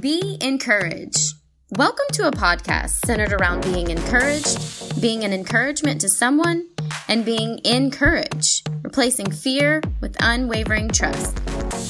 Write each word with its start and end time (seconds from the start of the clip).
Be 0.00 0.38
encouraged. 0.40 1.34
Welcome 1.70 2.06
to 2.12 2.28
a 2.28 2.30
podcast 2.30 3.04
centered 3.04 3.32
around 3.32 3.62
being 3.62 3.90
encouraged, 3.90 5.00
being 5.00 5.24
an 5.24 5.32
encouragement 5.32 6.00
to 6.02 6.08
someone, 6.08 6.68
and 7.08 7.24
being 7.24 7.60
encouraged, 7.64 8.68
replacing 8.82 9.30
fear 9.32 9.82
with 10.00 10.16
unwavering 10.20 10.88
trust. 10.88 11.38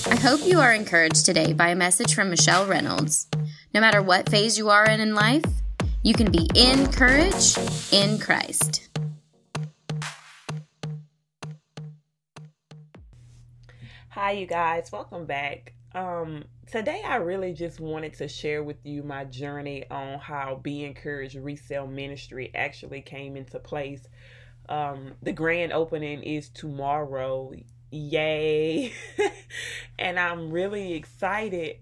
I 0.08 0.16
hope 0.16 0.40
you 0.44 0.58
are 0.58 0.72
encouraged 0.72 1.26
today 1.26 1.52
by 1.52 1.68
a 1.68 1.76
message 1.76 2.14
from 2.14 2.30
Michelle 2.30 2.66
Reynolds. 2.66 3.28
No 3.74 3.80
matter 3.80 4.02
what 4.02 4.28
phase 4.28 4.56
you 4.56 4.70
are 4.70 4.86
in 4.86 5.00
in 5.00 5.14
life, 5.14 5.44
you 6.02 6.14
can 6.14 6.32
be 6.32 6.48
encouraged 6.54 7.58
in 7.92 8.18
Christ. 8.18 8.87
Hi, 14.20 14.32
you 14.32 14.46
guys. 14.46 14.90
Welcome 14.90 15.26
back. 15.26 15.74
Um, 15.94 16.46
today, 16.66 17.02
I 17.06 17.18
really 17.18 17.52
just 17.52 17.78
wanted 17.78 18.14
to 18.14 18.26
share 18.26 18.64
with 18.64 18.84
you 18.84 19.04
my 19.04 19.24
journey 19.24 19.88
on 19.92 20.18
how 20.18 20.56
Be 20.60 20.84
Encouraged 20.84 21.36
Resale 21.36 21.86
Ministry 21.86 22.50
actually 22.52 23.00
came 23.00 23.36
into 23.36 23.60
place. 23.60 24.08
Um, 24.68 25.12
the 25.22 25.32
grand 25.32 25.72
opening 25.72 26.24
is 26.24 26.48
tomorrow. 26.48 27.52
Yay! 27.92 28.92
and 30.00 30.18
I'm 30.18 30.50
really 30.50 30.94
excited 30.94 31.76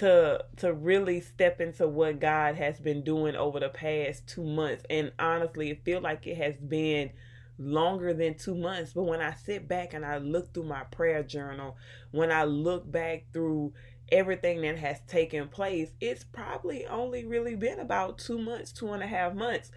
to 0.00 0.44
to 0.58 0.74
really 0.74 1.22
step 1.22 1.62
into 1.62 1.88
what 1.88 2.20
God 2.20 2.56
has 2.56 2.78
been 2.78 3.02
doing 3.02 3.36
over 3.36 3.58
the 3.58 3.70
past 3.70 4.26
2 4.26 4.44
months. 4.44 4.84
And 4.90 5.12
honestly, 5.18 5.70
it 5.70 5.82
feels 5.82 6.02
like 6.02 6.26
it 6.26 6.36
has 6.36 6.58
been 6.58 7.12
longer 7.58 8.14
than 8.14 8.34
two 8.34 8.54
months. 8.54 8.92
But 8.94 9.04
when 9.04 9.20
I 9.20 9.34
sit 9.34 9.68
back 9.68 9.94
and 9.94 10.04
I 10.04 10.18
look 10.18 10.52
through 10.52 10.64
my 10.64 10.84
prayer 10.84 11.22
journal, 11.22 11.76
when 12.10 12.32
I 12.32 12.44
look 12.44 12.90
back 12.90 13.24
through 13.32 13.72
everything 14.10 14.60
that 14.62 14.78
has 14.78 15.00
taken 15.06 15.48
place, 15.48 15.90
it's 16.00 16.24
probably 16.24 16.86
only 16.86 17.24
really 17.24 17.56
been 17.56 17.80
about 17.80 18.18
two 18.18 18.38
months, 18.38 18.72
two 18.72 18.92
and 18.92 19.02
a 19.02 19.06
half 19.06 19.34
months 19.34 19.70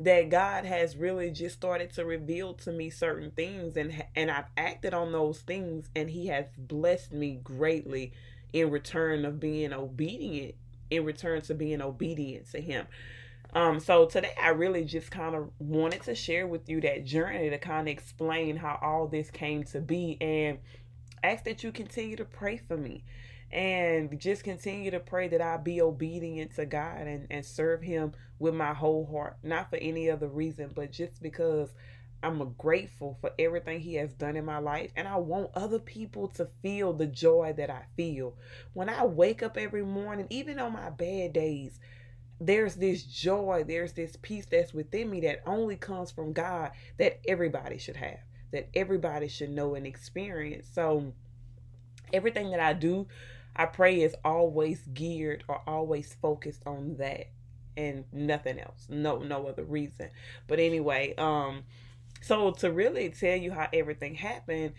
that 0.00 0.30
God 0.30 0.64
has 0.64 0.96
really 0.96 1.30
just 1.30 1.54
started 1.56 1.92
to 1.94 2.04
reveal 2.04 2.54
to 2.54 2.72
me 2.72 2.90
certain 2.90 3.30
things 3.30 3.76
and 3.76 4.04
and 4.16 4.30
I've 4.30 4.46
acted 4.56 4.94
on 4.94 5.12
those 5.12 5.40
things 5.40 5.90
and 5.94 6.10
he 6.10 6.26
has 6.28 6.46
blessed 6.56 7.12
me 7.12 7.38
greatly 7.42 8.12
in 8.52 8.70
return 8.70 9.24
of 9.24 9.38
being 9.38 9.72
obedient 9.72 10.54
in 10.90 11.04
return 11.04 11.40
to 11.42 11.54
being 11.54 11.80
obedient 11.80 12.50
to 12.50 12.60
him. 12.60 12.86
Um, 13.54 13.80
so 13.80 14.06
today 14.06 14.32
I 14.40 14.48
really 14.48 14.84
just 14.84 15.10
kind 15.10 15.34
of 15.34 15.50
wanted 15.58 16.02
to 16.04 16.14
share 16.14 16.46
with 16.46 16.70
you 16.70 16.80
that 16.82 17.04
journey 17.04 17.50
to 17.50 17.58
kind 17.58 17.86
of 17.86 17.92
explain 17.92 18.56
how 18.56 18.78
all 18.80 19.08
this 19.08 19.30
came 19.30 19.64
to 19.64 19.80
be 19.80 20.16
and 20.22 20.58
ask 21.22 21.44
that 21.44 21.62
you 21.62 21.70
continue 21.70 22.16
to 22.16 22.24
pray 22.24 22.56
for 22.56 22.78
me 22.78 23.04
and 23.50 24.18
just 24.18 24.42
continue 24.42 24.90
to 24.90 25.00
pray 25.00 25.28
that 25.28 25.42
I 25.42 25.58
be 25.58 25.82
obedient 25.82 26.54
to 26.56 26.64
God 26.64 27.06
and, 27.06 27.26
and 27.30 27.44
serve 27.44 27.82
Him 27.82 28.12
with 28.38 28.54
my 28.54 28.72
whole 28.72 29.04
heart, 29.04 29.36
not 29.42 29.68
for 29.68 29.76
any 29.76 30.10
other 30.10 30.28
reason, 30.28 30.70
but 30.74 30.90
just 30.90 31.22
because 31.22 31.68
I'm 32.22 32.54
grateful 32.56 33.18
for 33.20 33.32
everything 33.38 33.80
He 33.80 33.96
has 33.96 34.14
done 34.14 34.36
in 34.36 34.46
my 34.46 34.58
life, 34.58 34.92
and 34.96 35.06
I 35.06 35.16
want 35.16 35.50
other 35.54 35.78
people 35.78 36.28
to 36.28 36.48
feel 36.62 36.94
the 36.94 37.06
joy 37.06 37.52
that 37.58 37.68
I 37.68 37.82
feel. 37.98 38.34
When 38.72 38.88
I 38.88 39.04
wake 39.04 39.42
up 39.42 39.58
every 39.58 39.84
morning, 39.84 40.26
even 40.30 40.58
on 40.58 40.72
my 40.72 40.88
bad 40.88 41.34
days, 41.34 41.78
there's 42.46 42.74
this 42.74 43.04
joy, 43.04 43.64
there's 43.66 43.92
this 43.92 44.16
peace 44.20 44.46
that's 44.50 44.74
within 44.74 45.10
me 45.10 45.20
that 45.20 45.42
only 45.46 45.76
comes 45.76 46.10
from 46.10 46.32
God 46.32 46.72
that 46.98 47.20
everybody 47.26 47.78
should 47.78 47.96
have, 47.96 48.18
that 48.50 48.68
everybody 48.74 49.28
should 49.28 49.50
know 49.50 49.74
and 49.74 49.86
experience. 49.86 50.66
So, 50.72 51.12
everything 52.12 52.50
that 52.50 52.60
I 52.60 52.72
do, 52.72 53.06
I 53.54 53.66
pray 53.66 54.00
is 54.00 54.16
always 54.24 54.80
geared 54.92 55.44
or 55.46 55.62
always 55.66 56.16
focused 56.20 56.62
on 56.66 56.96
that 56.96 57.28
and 57.76 58.04
nothing 58.12 58.58
else. 58.58 58.86
No, 58.88 59.18
no 59.18 59.46
other 59.46 59.64
reason. 59.64 60.10
But 60.48 60.58
anyway, 60.58 61.14
um, 61.16 61.62
so 62.20 62.50
to 62.50 62.72
really 62.72 63.10
tell 63.10 63.36
you 63.36 63.52
how 63.52 63.68
everything 63.72 64.16
happened, 64.16 64.72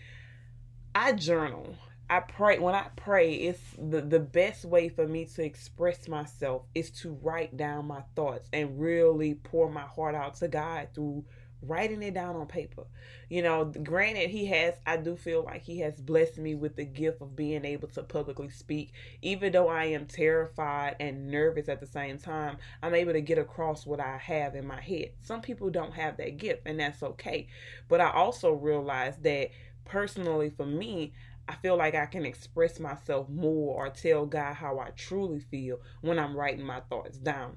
I 0.94 1.12
journal. 1.12 1.76
I 2.10 2.20
pray 2.20 2.58
when 2.58 2.74
I 2.74 2.88
pray, 2.96 3.34
it's 3.34 3.60
the, 3.78 4.02
the 4.02 4.20
best 4.20 4.64
way 4.64 4.88
for 4.88 5.06
me 5.06 5.24
to 5.24 5.42
express 5.42 6.06
myself 6.06 6.62
is 6.74 6.90
to 7.02 7.18
write 7.22 7.56
down 7.56 7.86
my 7.86 8.02
thoughts 8.14 8.48
and 8.52 8.78
really 8.78 9.34
pour 9.34 9.70
my 9.70 9.82
heart 9.82 10.14
out 10.14 10.34
to 10.36 10.48
God 10.48 10.88
through 10.94 11.24
writing 11.66 12.02
it 12.02 12.14
down 12.14 12.36
on 12.36 12.46
paper. 12.46 12.84
You 13.30 13.42
know, 13.42 13.64
granted, 13.64 14.30
he 14.30 14.46
has, 14.46 14.74
I 14.86 14.98
do 14.98 15.16
feel 15.16 15.42
like 15.44 15.62
he 15.62 15.80
has 15.80 16.00
blessed 16.00 16.38
me 16.38 16.54
with 16.54 16.76
the 16.76 16.84
gift 16.84 17.22
of 17.22 17.34
being 17.34 17.64
able 17.64 17.88
to 17.88 18.02
publicly 18.02 18.50
speak. 18.50 18.92
Even 19.22 19.52
though 19.52 19.68
I 19.68 19.86
am 19.86 20.06
terrified 20.06 20.96
and 21.00 21.28
nervous 21.28 21.68
at 21.68 21.80
the 21.80 21.86
same 21.86 22.18
time, 22.18 22.58
I'm 22.82 22.94
able 22.94 23.14
to 23.14 23.22
get 23.22 23.38
across 23.38 23.86
what 23.86 24.00
I 24.00 24.18
have 24.18 24.54
in 24.54 24.66
my 24.66 24.80
head. 24.80 25.12
Some 25.22 25.40
people 25.40 25.70
don't 25.70 25.94
have 25.94 26.18
that 26.18 26.36
gift, 26.36 26.62
and 26.66 26.78
that's 26.78 27.02
okay. 27.02 27.48
But 27.88 28.00
I 28.00 28.10
also 28.10 28.52
realize 28.52 29.16
that 29.22 29.50
personally 29.84 30.50
for 30.50 30.66
me, 30.66 31.12
I 31.48 31.54
feel 31.56 31.76
like 31.76 31.94
I 31.94 32.06
can 32.06 32.24
express 32.24 32.80
myself 32.80 33.28
more 33.28 33.74
or 33.74 33.90
tell 33.90 34.26
God 34.26 34.54
how 34.54 34.78
I 34.78 34.90
truly 34.90 35.40
feel 35.40 35.80
when 36.00 36.18
I'm 36.18 36.36
writing 36.36 36.64
my 36.64 36.80
thoughts 36.80 37.18
down. 37.18 37.56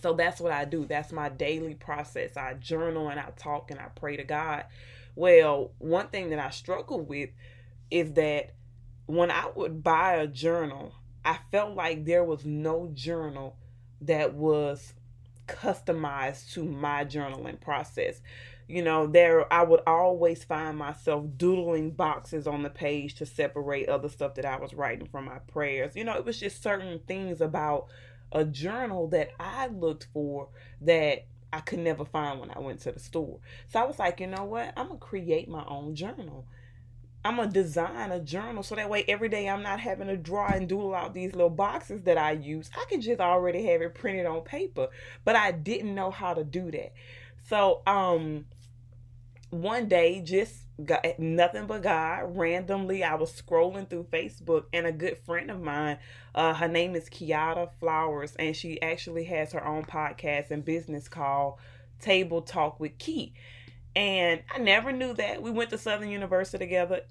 So 0.00 0.12
that's 0.12 0.40
what 0.40 0.52
I 0.52 0.64
do. 0.64 0.86
That's 0.86 1.12
my 1.12 1.28
daily 1.28 1.74
process. 1.74 2.36
I 2.36 2.54
journal 2.54 3.08
and 3.08 3.18
I 3.18 3.30
talk 3.36 3.70
and 3.70 3.80
I 3.80 3.88
pray 3.94 4.16
to 4.16 4.24
God. 4.24 4.64
Well, 5.16 5.72
one 5.78 6.08
thing 6.08 6.30
that 6.30 6.38
I 6.38 6.50
struggle 6.50 7.00
with 7.00 7.30
is 7.90 8.12
that 8.14 8.54
when 9.06 9.30
I 9.30 9.50
would 9.54 9.82
buy 9.82 10.14
a 10.14 10.26
journal, 10.26 10.94
I 11.24 11.38
felt 11.50 11.74
like 11.74 12.04
there 12.04 12.24
was 12.24 12.44
no 12.44 12.90
journal 12.92 13.56
that 14.00 14.34
was 14.34 14.94
customized 15.46 16.52
to 16.54 16.64
my 16.64 17.04
journaling 17.04 17.60
process. 17.60 18.20
You 18.66 18.82
know 18.82 19.06
there 19.06 19.52
i 19.52 19.62
would 19.62 19.82
always 19.86 20.42
find 20.42 20.78
myself 20.78 21.26
doodling 21.36 21.90
boxes 21.90 22.46
on 22.46 22.62
the 22.62 22.70
page 22.70 23.14
to 23.16 23.26
separate 23.26 23.90
other 23.90 24.08
stuff 24.08 24.36
that 24.36 24.46
i 24.46 24.56
was 24.56 24.72
writing 24.72 25.06
from 25.06 25.26
my 25.26 25.38
prayers. 25.48 25.96
You 25.96 26.04
know 26.04 26.14
it 26.16 26.24
was 26.24 26.40
just 26.40 26.62
certain 26.62 27.00
things 27.06 27.40
about 27.42 27.88
a 28.32 28.44
journal 28.44 29.06
that 29.08 29.32
i 29.38 29.66
looked 29.66 30.08
for 30.14 30.48
that 30.80 31.26
i 31.52 31.60
could 31.60 31.78
never 31.80 32.06
find 32.06 32.40
when 32.40 32.50
i 32.50 32.58
went 32.58 32.80
to 32.80 32.92
the 32.92 33.00
store. 33.00 33.38
So 33.68 33.80
i 33.80 33.84
was 33.84 33.98
like 33.98 34.20
you 34.20 34.28
know 34.28 34.44
what? 34.44 34.72
I'm 34.78 34.88
gonna 34.88 34.98
create 34.98 35.48
my 35.48 35.64
own 35.66 35.94
journal 35.94 36.46
I'm 37.24 37.36
gonna 37.36 37.50
design 37.50 38.12
a 38.12 38.20
journal 38.20 38.62
so 38.62 38.74
that 38.74 38.90
way 38.90 39.04
every 39.08 39.28
day 39.30 39.48
I'm 39.48 39.62
not 39.62 39.80
having 39.80 40.08
to 40.08 40.16
draw 40.16 40.48
and 40.48 40.68
doodle 40.68 40.94
out 40.94 41.14
these 41.14 41.32
little 41.32 41.50
boxes 41.50 42.02
that 42.02 42.18
I 42.18 42.32
use. 42.32 42.70
I 42.76 42.84
can 42.88 43.00
just 43.00 43.20
already 43.20 43.64
have 43.66 43.80
it 43.80 43.94
printed 43.94 44.26
on 44.26 44.42
paper, 44.42 44.88
but 45.24 45.34
I 45.34 45.52
didn't 45.52 45.94
know 45.94 46.10
how 46.10 46.34
to 46.34 46.44
do 46.44 46.70
that. 46.72 46.92
So, 47.48 47.82
um, 47.86 48.46
one 49.50 49.88
day, 49.88 50.20
just 50.20 50.64
got 50.84 51.04
nothing 51.18 51.66
but 51.66 51.82
God. 51.82 52.36
Randomly, 52.36 53.04
I 53.04 53.14
was 53.14 53.30
scrolling 53.30 53.88
through 53.88 54.08
Facebook, 54.12 54.64
and 54.72 54.86
a 54.86 54.92
good 54.92 55.18
friend 55.18 55.50
of 55.50 55.60
mine, 55.60 55.98
uh, 56.34 56.54
her 56.54 56.68
name 56.68 56.96
is 56.96 57.08
Kiara 57.08 57.70
Flowers, 57.78 58.34
and 58.36 58.56
she 58.56 58.82
actually 58.82 59.24
has 59.24 59.52
her 59.52 59.64
own 59.64 59.84
podcast 59.84 60.50
and 60.50 60.64
business 60.64 61.08
called 61.08 61.58
Table 62.00 62.42
Talk 62.42 62.80
with 62.80 62.98
Key. 62.98 63.34
And 63.96 64.42
I 64.52 64.58
never 64.58 64.92
knew 64.92 65.14
that. 65.14 65.42
We 65.42 65.50
went 65.50 65.70
to 65.70 65.78
Southern 65.78 66.10
University 66.10 66.58
together. 66.58 67.02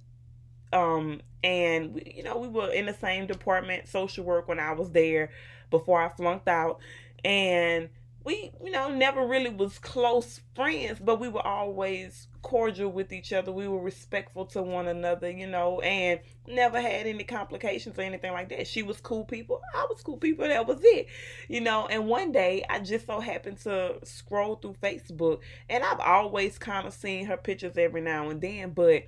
Um, 0.73 1.21
and 1.43 1.93
we, 1.93 2.13
you 2.17 2.23
know, 2.23 2.37
we 2.37 2.47
were 2.47 2.71
in 2.71 2.85
the 2.85 2.93
same 2.93 3.27
department, 3.27 3.87
social 3.87 4.25
work, 4.25 4.47
when 4.47 4.59
I 4.59 4.73
was 4.73 4.91
there 4.91 5.29
before 5.69 6.01
I 6.01 6.09
flunked 6.09 6.47
out. 6.47 6.79
And 7.23 7.89
we 8.23 8.51
you 8.63 8.71
know 8.71 8.89
never 8.89 9.25
really 9.25 9.49
was 9.49 9.79
close 9.79 10.39
friends 10.55 10.99
but 10.99 11.19
we 11.19 11.27
were 11.27 11.45
always 11.45 12.27
cordial 12.41 12.91
with 12.91 13.13
each 13.13 13.31
other. 13.31 13.51
We 13.53 13.69
were 13.69 13.79
respectful 13.79 14.45
to 14.47 14.61
one 14.61 14.87
another 14.87 15.31
you 15.31 15.47
know 15.47 15.79
and 15.81 16.19
never 16.45 16.79
had 16.79 17.07
any 17.07 17.23
complications 17.23 17.97
or 17.97 18.01
anything 18.01 18.33
like 18.33 18.49
that. 18.49 18.67
She 18.67 18.83
was 18.83 18.99
cool 18.99 19.23
people. 19.23 19.61
I 19.73 19.85
was 19.89 20.03
cool 20.03 20.17
people. 20.17 20.47
That 20.47 20.67
was 20.67 20.79
it 20.83 21.07
you 21.47 21.61
know. 21.61 21.87
And 21.87 22.07
one 22.07 22.31
day 22.31 22.65
i 22.69 22.79
just 22.79 23.07
so 23.07 23.19
happened 23.19 23.57
to 23.59 23.95
scroll 24.03 24.55
through 24.55 24.75
facebook 24.81 25.39
and 25.69 25.83
i've 25.83 25.99
always 25.99 26.57
kind 26.57 26.87
of 26.87 26.93
seen 26.93 27.25
her 27.25 27.37
pictures 27.37 27.77
every 27.77 28.01
now 28.01 28.29
and 28.29 28.41
then 28.41 28.71
but 28.71 29.03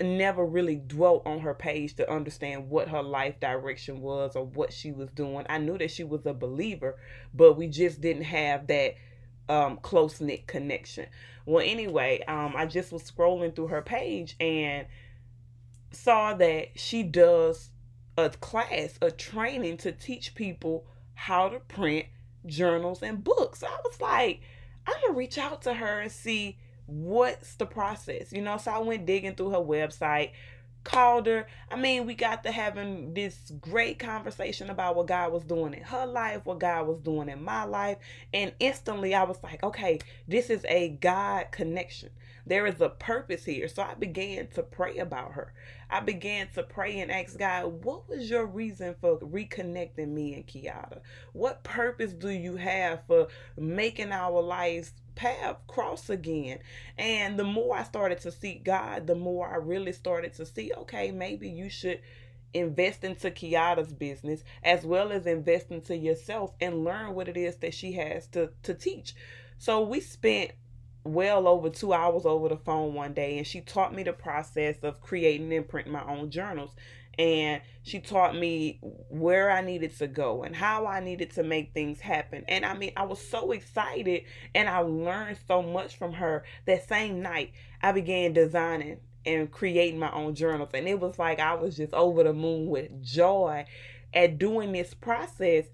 never 0.00 0.44
really 0.44 0.76
dwelt 0.76 1.22
on 1.26 1.40
her 1.40 1.54
page 1.54 1.94
to 1.96 2.10
understand 2.10 2.70
what 2.70 2.88
her 2.88 3.02
life 3.02 3.40
direction 3.40 4.00
was 4.00 4.36
or 4.36 4.44
what 4.44 4.72
she 4.72 4.92
was 4.92 5.10
doing. 5.10 5.44
I 5.48 5.58
knew 5.58 5.76
that 5.78 5.90
she 5.90 6.04
was 6.04 6.24
a 6.26 6.32
believer, 6.32 6.96
but 7.34 7.56
we 7.56 7.66
just 7.66 8.00
didn't 8.00 8.24
have 8.24 8.66
that 8.68 8.94
um, 9.48 9.78
close 9.78 10.20
knit 10.20 10.46
connection. 10.46 11.06
Well, 11.46 11.64
anyway, 11.66 12.22
um, 12.28 12.54
I 12.56 12.66
just 12.66 12.92
was 12.92 13.02
scrolling 13.02 13.56
through 13.56 13.68
her 13.68 13.82
page 13.82 14.36
and 14.38 14.86
saw 15.90 16.34
that 16.34 16.78
she 16.78 17.02
does 17.02 17.70
a 18.16 18.30
class, 18.30 18.98
a 19.00 19.10
training 19.10 19.78
to 19.78 19.92
teach 19.92 20.34
people 20.34 20.86
how 21.14 21.48
to 21.48 21.60
print 21.60 22.06
journals 22.46 23.02
and 23.02 23.24
books. 23.24 23.62
I 23.62 23.76
was 23.84 24.00
like, 24.00 24.40
I'm 24.86 24.94
gonna 25.02 25.14
reach 25.14 25.38
out 25.38 25.62
to 25.62 25.74
her 25.74 26.00
and 26.00 26.12
see 26.12 26.58
what's 26.88 27.54
the 27.56 27.66
process 27.66 28.32
you 28.32 28.42
know 28.42 28.56
so 28.56 28.72
i 28.72 28.78
went 28.78 29.06
digging 29.06 29.34
through 29.34 29.50
her 29.50 29.58
website 29.58 30.30
called 30.88 31.26
her. 31.26 31.46
I 31.70 31.76
mean, 31.76 32.06
we 32.06 32.14
got 32.14 32.42
to 32.44 32.50
having 32.50 33.12
this 33.12 33.52
great 33.60 33.98
conversation 33.98 34.70
about 34.70 34.96
what 34.96 35.06
God 35.06 35.32
was 35.32 35.44
doing 35.44 35.74
in 35.74 35.82
her 35.82 36.06
life, 36.06 36.40
what 36.44 36.60
God 36.60 36.86
was 36.86 36.98
doing 37.00 37.28
in 37.28 37.42
my 37.42 37.64
life. 37.64 37.98
And 38.32 38.52
instantly 38.58 39.14
I 39.14 39.24
was 39.24 39.42
like, 39.42 39.62
okay, 39.62 39.98
this 40.26 40.50
is 40.50 40.64
a 40.66 40.88
God 40.88 41.48
connection. 41.50 42.10
There 42.48 42.66
is 42.66 42.80
a 42.80 42.88
purpose 42.88 43.44
here. 43.44 43.68
So 43.68 43.82
I 43.82 43.94
began 43.94 44.48
to 44.48 44.62
pray 44.62 44.98
about 44.98 45.32
her. 45.32 45.52
I 45.90 46.00
began 46.00 46.48
to 46.54 46.62
pray 46.62 47.00
and 47.00 47.10
ask 47.10 47.38
God, 47.38 47.84
what 47.84 48.08
was 48.08 48.28
your 48.28 48.46
reason 48.46 48.94
for 49.00 49.18
reconnecting 49.18 50.08
me 50.08 50.34
and 50.34 50.46
Kiata? 50.46 51.00
What 51.32 51.62
purpose 51.62 52.12
do 52.12 52.30
you 52.30 52.56
have 52.56 53.02
for 53.06 53.28
making 53.56 54.12
our 54.12 54.40
lives 54.40 54.92
path 55.18 55.56
cross 55.66 56.08
again. 56.08 56.60
And 56.96 57.38
the 57.38 57.44
more 57.44 57.76
I 57.76 57.82
started 57.82 58.20
to 58.20 58.30
seek 58.30 58.62
God, 58.64 59.08
the 59.08 59.16
more 59.16 59.48
I 59.48 59.56
really 59.56 59.92
started 59.92 60.32
to 60.34 60.46
see, 60.46 60.72
okay, 60.72 61.10
maybe 61.10 61.48
you 61.48 61.68
should 61.68 62.00
invest 62.54 63.04
into 63.04 63.30
Kiata's 63.30 63.92
business 63.92 64.42
as 64.62 64.84
well 64.84 65.10
as 65.10 65.26
invest 65.26 65.70
into 65.70 65.96
yourself 65.96 66.54
and 66.60 66.84
learn 66.84 67.14
what 67.14 67.28
it 67.28 67.36
is 67.36 67.56
that 67.56 67.74
she 67.74 67.92
has 67.94 68.28
to, 68.28 68.50
to 68.62 68.74
teach. 68.74 69.14
So 69.58 69.82
we 69.82 70.00
spent 70.00 70.52
well 71.08 71.48
over 71.48 71.70
two 71.70 71.92
hours 71.92 72.24
over 72.24 72.48
the 72.48 72.56
phone 72.56 72.94
one 72.94 73.12
day 73.12 73.38
and 73.38 73.46
she 73.46 73.60
taught 73.60 73.94
me 73.94 74.02
the 74.02 74.12
process 74.12 74.76
of 74.82 75.00
creating 75.00 75.52
and 75.52 75.68
printing 75.68 75.92
my 75.92 76.04
own 76.04 76.30
journals 76.30 76.70
and 77.18 77.60
she 77.82 77.98
taught 77.98 78.36
me 78.36 78.78
where 79.08 79.50
I 79.50 79.60
needed 79.60 79.96
to 79.98 80.06
go 80.06 80.44
and 80.44 80.54
how 80.54 80.86
I 80.86 81.00
needed 81.00 81.32
to 81.32 81.42
make 81.42 81.74
things 81.74 81.98
happen. 81.98 82.44
And 82.46 82.64
I 82.64 82.74
mean, 82.74 82.92
I 82.96 83.04
was 83.04 83.18
so 83.18 83.50
excited 83.50 84.22
and 84.54 84.68
I 84.68 84.78
learned 84.78 85.38
so 85.48 85.60
much 85.60 85.96
from 85.96 86.12
her. 86.12 86.44
That 86.66 86.88
same 86.88 87.20
night, 87.20 87.52
I 87.82 87.90
began 87.90 88.34
designing 88.34 88.98
and 89.26 89.50
creating 89.50 89.98
my 89.98 90.12
own 90.12 90.36
journals. 90.36 90.70
And 90.74 90.86
it 90.86 91.00
was 91.00 91.18
like 91.18 91.40
I 91.40 91.54
was 91.54 91.76
just 91.76 91.92
over 91.92 92.22
the 92.22 92.32
moon 92.32 92.68
with 92.68 93.02
joy 93.02 93.66
at 94.14 94.38
doing 94.38 94.72
this 94.72 94.94
process 94.94 95.66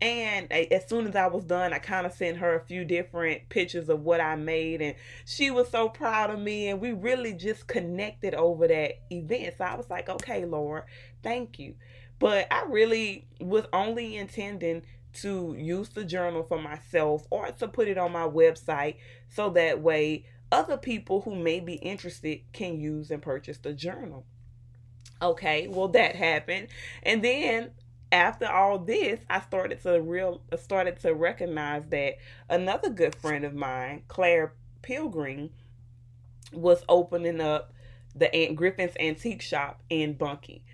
and 0.00 0.50
as 0.52 0.88
soon 0.88 1.08
as 1.08 1.16
I 1.16 1.26
was 1.26 1.44
done, 1.44 1.72
I 1.72 1.78
kind 1.78 2.06
of 2.06 2.12
sent 2.12 2.38
her 2.38 2.54
a 2.54 2.64
few 2.64 2.84
different 2.84 3.48
pictures 3.48 3.88
of 3.88 4.04
what 4.04 4.20
I 4.20 4.36
made, 4.36 4.80
and 4.80 4.94
she 5.24 5.50
was 5.50 5.68
so 5.70 5.88
proud 5.88 6.30
of 6.30 6.38
me. 6.38 6.68
And 6.68 6.80
we 6.80 6.92
really 6.92 7.32
just 7.32 7.66
connected 7.66 8.34
over 8.34 8.68
that 8.68 9.00
event. 9.10 9.54
So 9.58 9.64
I 9.64 9.74
was 9.74 9.90
like, 9.90 10.08
okay, 10.08 10.44
Lord, 10.44 10.84
thank 11.22 11.58
you. 11.58 11.74
But 12.20 12.46
I 12.52 12.64
really 12.64 13.26
was 13.40 13.64
only 13.72 14.16
intending 14.16 14.82
to 15.14 15.56
use 15.58 15.88
the 15.88 16.04
journal 16.04 16.44
for 16.44 16.60
myself 16.60 17.26
or 17.30 17.50
to 17.50 17.66
put 17.66 17.88
it 17.88 17.98
on 17.98 18.12
my 18.12 18.28
website 18.28 18.96
so 19.28 19.50
that 19.50 19.80
way 19.80 20.24
other 20.52 20.76
people 20.76 21.22
who 21.22 21.34
may 21.34 21.60
be 21.60 21.74
interested 21.74 22.40
can 22.52 22.80
use 22.80 23.10
and 23.10 23.20
purchase 23.20 23.58
the 23.58 23.72
journal. 23.72 24.24
Okay, 25.20 25.66
well, 25.66 25.88
that 25.88 26.14
happened. 26.14 26.68
And 27.02 27.24
then 27.24 27.70
after 28.10 28.46
all 28.46 28.78
this, 28.78 29.20
I 29.28 29.40
started 29.40 29.82
to 29.82 30.00
real 30.00 30.40
uh, 30.52 30.56
started 30.56 30.98
to 31.00 31.14
recognize 31.14 31.84
that 31.90 32.16
another 32.48 32.90
good 32.90 33.14
friend 33.14 33.44
of 33.44 33.54
mine, 33.54 34.02
Claire 34.08 34.52
Pilgrim, 34.82 35.50
was 36.52 36.82
opening 36.88 37.40
up 37.40 37.72
the 38.14 38.34
Aunt 38.34 38.56
Griffin's 38.56 38.96
Antique 38.98 39.42
Shop 39.42 39.80
in 39.90 40.14
Bunkie. 40.14 40.64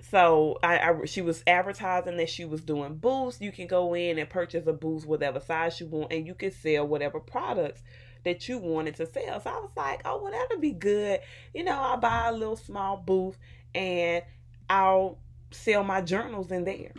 So 0.00 0.58
I, 0.62 0.78
I, 0.78 1.04
she 1.06 1.20
was 1.20 1.42
advertising 1.46 2.16
that 2.18 2.30
she 2.30 2.44
was 2.44 2.62
doing 2.62 2.96
booths. 2.96 3.40
You 3.40 3.52
can 3.52 3.66
go 3.66 3.94
in 3.94 4.18
and 4.18 4.30
purchase 4.30 4.66
a 4.66 4.72
booth 4.72 5.04
whatever 5.04 5.40
size 5.40 5.80
you 5.80 5.86
want, 5.86 6.12
and 6.12 6.26
you 6.26 6.34
can 6.34 6.52
sell 6.52 6.86
whatever 6.86 7.20
products 7.20 7.82
that 8.24 8.48
you 8.48 8.58
wanted 8.58 8.94
to 8.96 9.06
sell. 9.06 9.40
So 9.40 9.50
I 9.50 9.58
was 9.58 9.70
like, 9.76 10.02
oh, 10.04 10.22
well, 10.22 10.32
that'll 10.32 10.60
be 10.60 10.72
good. 10.72 11.20
You 11.52 11.64
know, 11.64 11.78
I'll 11.78 11.96
buy 11.96 12.28
a 12.28 12.32
little 12.32 12.56
small 12.56 12.96
booth 12.96 13.38
and 13.74 14.22
I'll 14.70 15.18
sell 15.50 15.84
my 15.84 16.00
journals 16.00 16.50
in 16.50 16.64
there. 16.64 16.92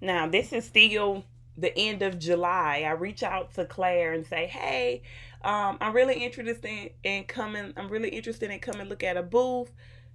Now, 0.00 0.28
this 0.28 0.52
is 0.52 0.64
still 0.64 1.24
the 1.56 1.76
end 1.76 2.02
of 2.02 2.18
July. 2.18 2.84
I 2.86 2.92
reach 2.92 3.22
out 3.22 3.54
to 3.54 3.64
Claire 3.64 4.12
and 4.12 4.26
say, 4.26 4.46
hey, 4.46 5.02
um, 5.42 5.78
I'm 5.80 5.94
really 5.94 6.22
interested 6.22 6.64
in, 6.64 6.90
in 7.02 7.24
coming. 7.24 7.72
I'm 7.76 7.88
really 7.88 8.10
interested 8.10 8.50
in 8.50 8.58
coming 8.58 8.88
look 8.88 9.02
at 9.02 9.16
a 9.16 9.22
booth. 9.22 9.70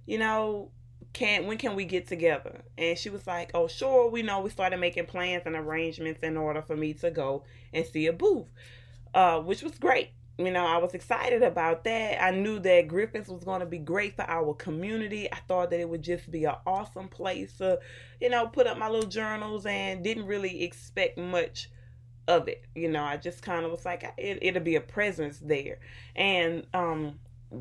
You 0.06 0.18
know, 0.18 0.70
can 1.12 1.46
when 1.46 1.58
can 1.58 1.74
we 1.74 1.84
get 1.84 2.06
together? 2.06 2.62
And 2.78 2.96
she 2.96 3.10
was 3.10 3.26
like, 3.26 3.50
oh, 3.54 3.66
sure. 3.66 4.08
We 4.10 4.22
know 4.22 4.40
we 4.40 4.50
started 4.50 4.78
making 4.78 5.06
plans 5.06 5.42
and 5.46 5.56
arrangements 5.56 6.22
in 6.22 6.36
order 6.36 6.62
for 6.62 6.76
me 6.76 6.94
to 6.94 7.10
go 7.10 7.44
and 7.72 7.84
see 7.84 8.06
a 8.06 8.12
booth, 8.12 8.48
uh, 9.14 9.40
which 9.40 9.62
was 9.62 9.78
great 9.78 10.10
you 10.38 10.50
know, 10.50 10.64
I 10.64 10.78
was 10.78 10.94
excited 10.94 11.42
about 11.42 11.84
that. 11.84 12.22
I 12.22 12.30
knew 12.30 12.58
that 12.60 12.88
Griffin's 12.88 13.28
was 13.28 13.44
going 13.44 13.60
to 13.60 13.66
be 13.66 13.78
great 13.78 14.16
for 14.16 14.22
our 14.22 14.54
community. 14.54 15.30
I 15.30 15.36
thought 15.46 15.70
that 15.70 15.80
it 15.80 15.88
would 15.88 16.02
just 16.02 16.30
be 16.30 16.44
an 16.44 16.54
awesome 16.66 17.08
place 17.08 17.56
to, 17.58 17.78
you 18.20 18.30
know, 18.30 18.46
put 18.46 18.66
up 18.66 18.78
my 18.78 18.88
little 18.88 19.08
journals 19.08 19.66
and 19.66 20.02
didn't 20.02 20.26
really 20.26 20.62
expect 20.62 21.18
much 21.18 21.70
of 22.28 22.48
it. 22.48 22.64
You 22.74 22.88
know, 22.88 23.04
I 23.04 23.18
just 23.18 23.42
kind 23.42 23.64
of 23.64 23.70
was 23.70 23.84
like, 23.84 24.04
it, 24.16 24.38
it'll 24.40 24.62
be 24.62 24.76
a 24.76 24.80
presence 24.80 25.38
there. 25.38 25.78
And 26.16 26.66
um, 26.72 27.18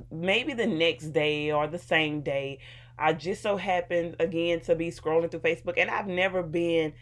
maybe 0.09 0.53
the 0.53 0.67
next 0.67 1.07
day 1.07 1.51
or 1.51 1.67
the 1.67 1.79
same 1.79 2.21
day, 2.21 2.59
I 2.97 3.13
just 3.13 3.41
so 3.41 3.57
happened 3.57 4.15
again 4.19 4.61
to 4.61 4.75
be 4.75 4.91
scrolling 4.91 5.31
through 5.31 5.39
Facebook, 5.39 5.73
and 5.77 5.89
I've 5.89 6.07
never 6.07 6.43
been. 6.43 6.93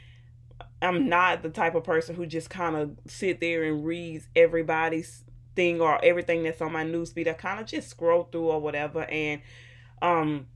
I'm 0.82 1.10
not 1.10 1.44
the 1.44 1.50
type 1.50 1.76
of 1.76 1.84
person 1.84 2.16
who 2.16 2.26
just 2.26 2.50
kind 2.50 2.76
of 2.78 2.92
sit 3.06 3.42
there 3.42 3.64
and 3.64 3.84
reads 3.84 4.30
everybody's 4.34 5.26
thing 5.60 5.82
or 5.82 6.04
everything 6.06 6.44
that's 6.44 6.62
on 6.62 6.72
my 6.72 6.86
newsfeed. 6.86 7.28
I 7.28 7.34
kind 7.34 7.60
of 7.60 7.66
just 7.66 7.90
scroll 7.90 8.30
through 8.32 8.48
or 8.48 8.62
whatever, 8.62 9.04
and 9.04 9.42
um, 10.02 10.48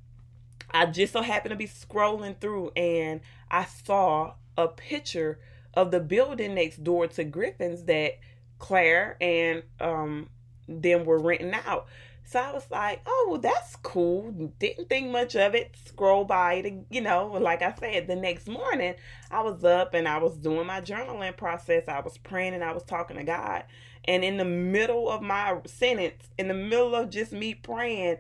I 0.71 0.85
just 0.85 1.11
so 1.11 1.21
happened 1.21 1.51
to 1.51 1.57
be 1.57 1.67
scrolling 1.67 2.39
through, 2.39 2.71
and 2.77 3.19
I 3.51 3.65
saw 3.65 4.35
a 4.57 4.69
picture 4.69 5.39
of 5.73 5.91
the 5.91 5.99
building 5.99 6.55
next 6.55 6.85
door 6.85 7.07
to 7.07 7.25
Griffin's 7.25 7.83
that 7.83 8.13
Claire 8.59 9.17
and 9.19 9.63
um 9.81 10.29
them 10.69 11.03
were 11.03 11.19
renting 11.19 11.53
out. 11.53 11.87
So 12.25 12.39
I 12.39 12.53
was 12.53 12.65
like, 12.71 13.01
oh, 13.05 13.27
well, 13.31 13.41
that's 13.41 13.75
cool. 13.77 14.31
Didn't 14.57 14.87
think 14.87 15.11
much 15.11 15.35
of 15.35 15.55
it. 15.55 15.75
Scroll 15.85 16.23
by 16.23 16.53
it, 16.53 16.73
you 16.89 17.01
know. 17.01 17.27
Like 17.27 17.61
I 17.61 17.75
said, 17.77 18.07
the 18.07 18.15
next 18.15 18.47
morning, 18.47 18.95
I 19.29 19.41
was 19.41 19.63
up 19.65 19.93
and 19.93 20.07
I 20.07 20.19
was 20.19 20.37
doing 20.37 20.65
my 20.65 20.79
journaling 20.79 21.35
process. 21.35 21.89
I 21.89 21.99
was 21.99 22.17
praying 22.17 22.53
and 22.53 22.63
I 22.63 22.71
was 22.71 22.83
talking 22.83 23.17
to 23.17 23.23
God. 23.23 23.65
And 24.05 24.23
in 24.23 24.37
the 24.37 24.45
middle 24.45 25.09
of 25.09 25.21
my 25.21 25.59
sentence, 25.65 26.29
in 26.37 26.47
the 26.47 26.53
middle 26.53 26.95
of 26.95 27.09
just 27.09 27.31
me 27.31 27.53
praying, 27.53 28.17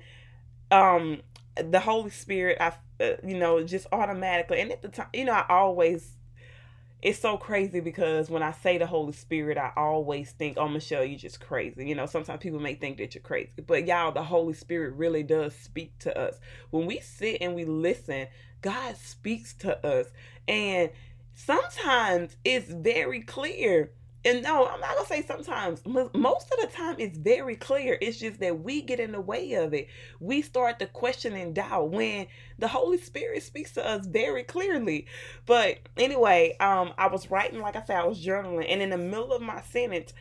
um, 0.71 1.21
the 1.55 1.79
Holy 1.79 2.09
Spirit, 2.09 2.57
I, 2.59 2.73
uh, 3.03 3.15
you 3.25 3.37
know, 3.37 3.63
just 3.63 3.87
automatically, 3.91 4.61
and 4.61 4.71
at 4.71 4.81
the 4.81 4.87
time, 4.87 5.07
you 5.13 5.25
know, 5.25 5.33
I 5.33 5.45
always 5.49 6.15
it's 7.03 7.19
so 7.19 7.35
crazy 7.35 7.81
because 7.81 8.29
when 8.29 8.41
I 8.41 8.53
say 8.53 8.77
the 8.77 8.85
Holy 8.85 9.11
Spirit, 9.11 9.57
I 9.57 9.73
always 9.75 10.31
think, 10.31 10.57
oh, 10.57 10.69
Michelle, 10.69 11.03
you're 11.03 11.19
just 11.19 11.41
crazy. 11.41 11.85
You 11.85 11.95
know, 11.95 12.05
sometimes 12.05 12.41
people 12.41 12.61
may 12.61 12.75
think 12.75 12.97
that 12.97 13.13
you're 13.13 13.21
crazy, 13.21 13.51
but 13.67 13.85
y'all, 13.85 14.13
the 14.13 14.23
Holy 14.23 14.53
Spirit 14.53 14.93
really 14.93 15.21
does 15.21 15.53
speak 15.53 15.99
to 15.99 16.17
us. 16.17 16.39
When 16.69 16.85
we 16.85 17.01
sit 17.01 17.39
and 17.41 17.55
we 17.55 17.65
listen, 17.65 18.27
God 18.61 18.95
speaks 18.95 19.53
to 19.55 19.85
us. 19.85 20.07
And 20.47 20.91
sometimes 21.35 22.37
it's 22.45 22.69
very 22.71 23.21
clear 23.21 23.91
and 24.25 24.41
no, 24.41 24.67
I'm 24.67 24.79
not 24.79 24.95
gonna 24.95 25.07
say 25.07 25.21
sometimes. 25.21 25.81
Most 25.85 26.53
of 26.53 26.61
the 26.61 26.69
time, 26.73 26.95
it's 26.97 27.17
very 27.17 27.55
clear. 27.55 27.97
It's 27.99 28.19
just 28.19 28.39
that 28.39 28.61
we 28.61 28.81
get 28.81 28.99
in 28.99 29.11
the 29.11 29.19
way 29.19 29.53
of 29.53 29.73
it. 29.73 29.87
We 30.19 30.41
start 30.41 30.79
to 30.79 30.87
question 30.87 31.33
and 31.33 31.53
doubt 31.53 31.89
when 31.89 32.27
the 32.57 32.69
Holy 32.69 32.97
Spirit 32.97 33.43
speaks 33.43 33.73
to 33.73 33.85
us 33.85 34.05
very 34.05 34.43
clearly. 34.43 35.07
But 35.45 35.79
anyway, 35.97 36.55
um, 36.61 36.93
I 36.97 37.07
was 37.07 37.29
writing, 37.29 37.59
like 37.59 37.75
I 37.75 37.83
said, 37.83 37.97
I 37.97 38.05
was 38.05 38.25
journaling, 38.25 38.65
and 38.69 38.81
in 38.81 38.91
the 38.91 38.97
middle 38.97 39.33
of 39.33 39.41
my 39.41 39.61
sentence, 39.61 40.13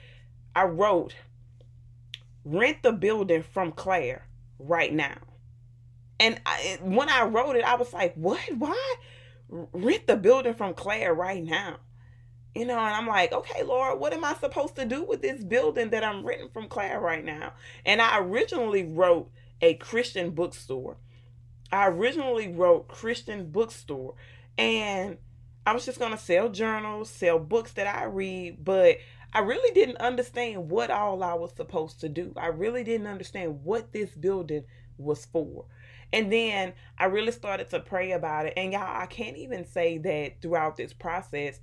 I 0.57 0.65
wrote, 0.65 1.15
"Rent 2.45 2.83
the 2.83 2.93
building 2.93 3.45
from 3.45 3.71
Claire 3.71 4.27
right 4.59 4.93
now." 4.93 5.19
And 6.19 6.41
I, 6.45 6.79
when 6.83 7.09
I 7.09 7.23
wrote 7.25 7.55
it, 7.55 7.65
I 7.65 7.77
was 7.77 7.93
like, 7.93 8.15
"What? 8.15 8.41
Why? 8.59 8.95
Rent 9.49 10.09
the 10.09 10.17
building 10.17 10.55
from 10.55 10.75
Claire 10.75 11.15
right 11.15 11.43
now?" 11.43 11.79
You 12.55 12.67
know, 12.67 12.79
and 12.79 12.95
I'm 12.95 13.07
like, 13.07 13.33
okay, 13.33 13.63
Lord, 13.63 13.99
what 13.99 14.13
am 14.13 14.25
I 14.25 14.35
supposed 14.35 14.77
to 14.77 14.85
do 14.85 15.05
with 15.05 15.23
this 15.23 15.43
building 15.43 15.91
that 15.91 16.05
I'm 16.05 16.25
renting 16.25 16.51
from 16.51 16.69
Claire 16.69 17.01
right 17.01 17.25
now? 17.25 17.55
And 17.87 18.03
I 18.03 18.19
originally 18.19 18.85
wrote 18.85 19.31
a 19.63 19.75
Christian 19.75 20.31
bookstore. 20.31 20.99
I 21.71 21.89
originally 21.89 22.49
wrote 22.49 22.89
Christian 22.89 23.51
bookstore. 23.51 24.15
And 24.59 25.17
I 25.65 25.73
was 25.73 25.87
just 25.87 25.99
going 25.99 26.13
to 26.13 26.19
sell 26.19 26.51
journals, 26.51 27.09
sell 27.09 27.39
books 27.39 27.73
that 27.73 27.87
I 27.87 28.05
read, 28.05 28.63
but 28.63 28.99
I 29.33 29.39
really 29.39 29.73
didn't 29.73 29.97
understand 29.97 30.71
what 30.71 30.91
all 30.91 31.23
I 31.23 31.35
was 31.35 31.53
supposed 31.57 32.01
to 32.01 32.09
do. 32.09 32.35
I 32.37 32.49
really 32.49 32.85
didn't 32.85 33.07
understand 33.07 33.65
what 33.65 33.93
this 33.93 34.11
building 34.11 34.65
was 34.99 35.25
for. 35.25 35.65
And 36.13 36.31
then 36.31 36.75
I 36.99 37.07
really 37.07 37.33
started 37.33 37.71
to 37.71 37.81
pray 37.81 38.13
about 38.13 38.47
it. 38.47 38.53
And 38.57 38.73
y'all, 38.73 39.01
I 39.01 39.07
can't 39.07 39.39
even 39.39 39.65
say 39.65 39.97
that 39.99 40.43
throughout 40.43 40.77
this 40.77 40.93
process, 40.93 41.59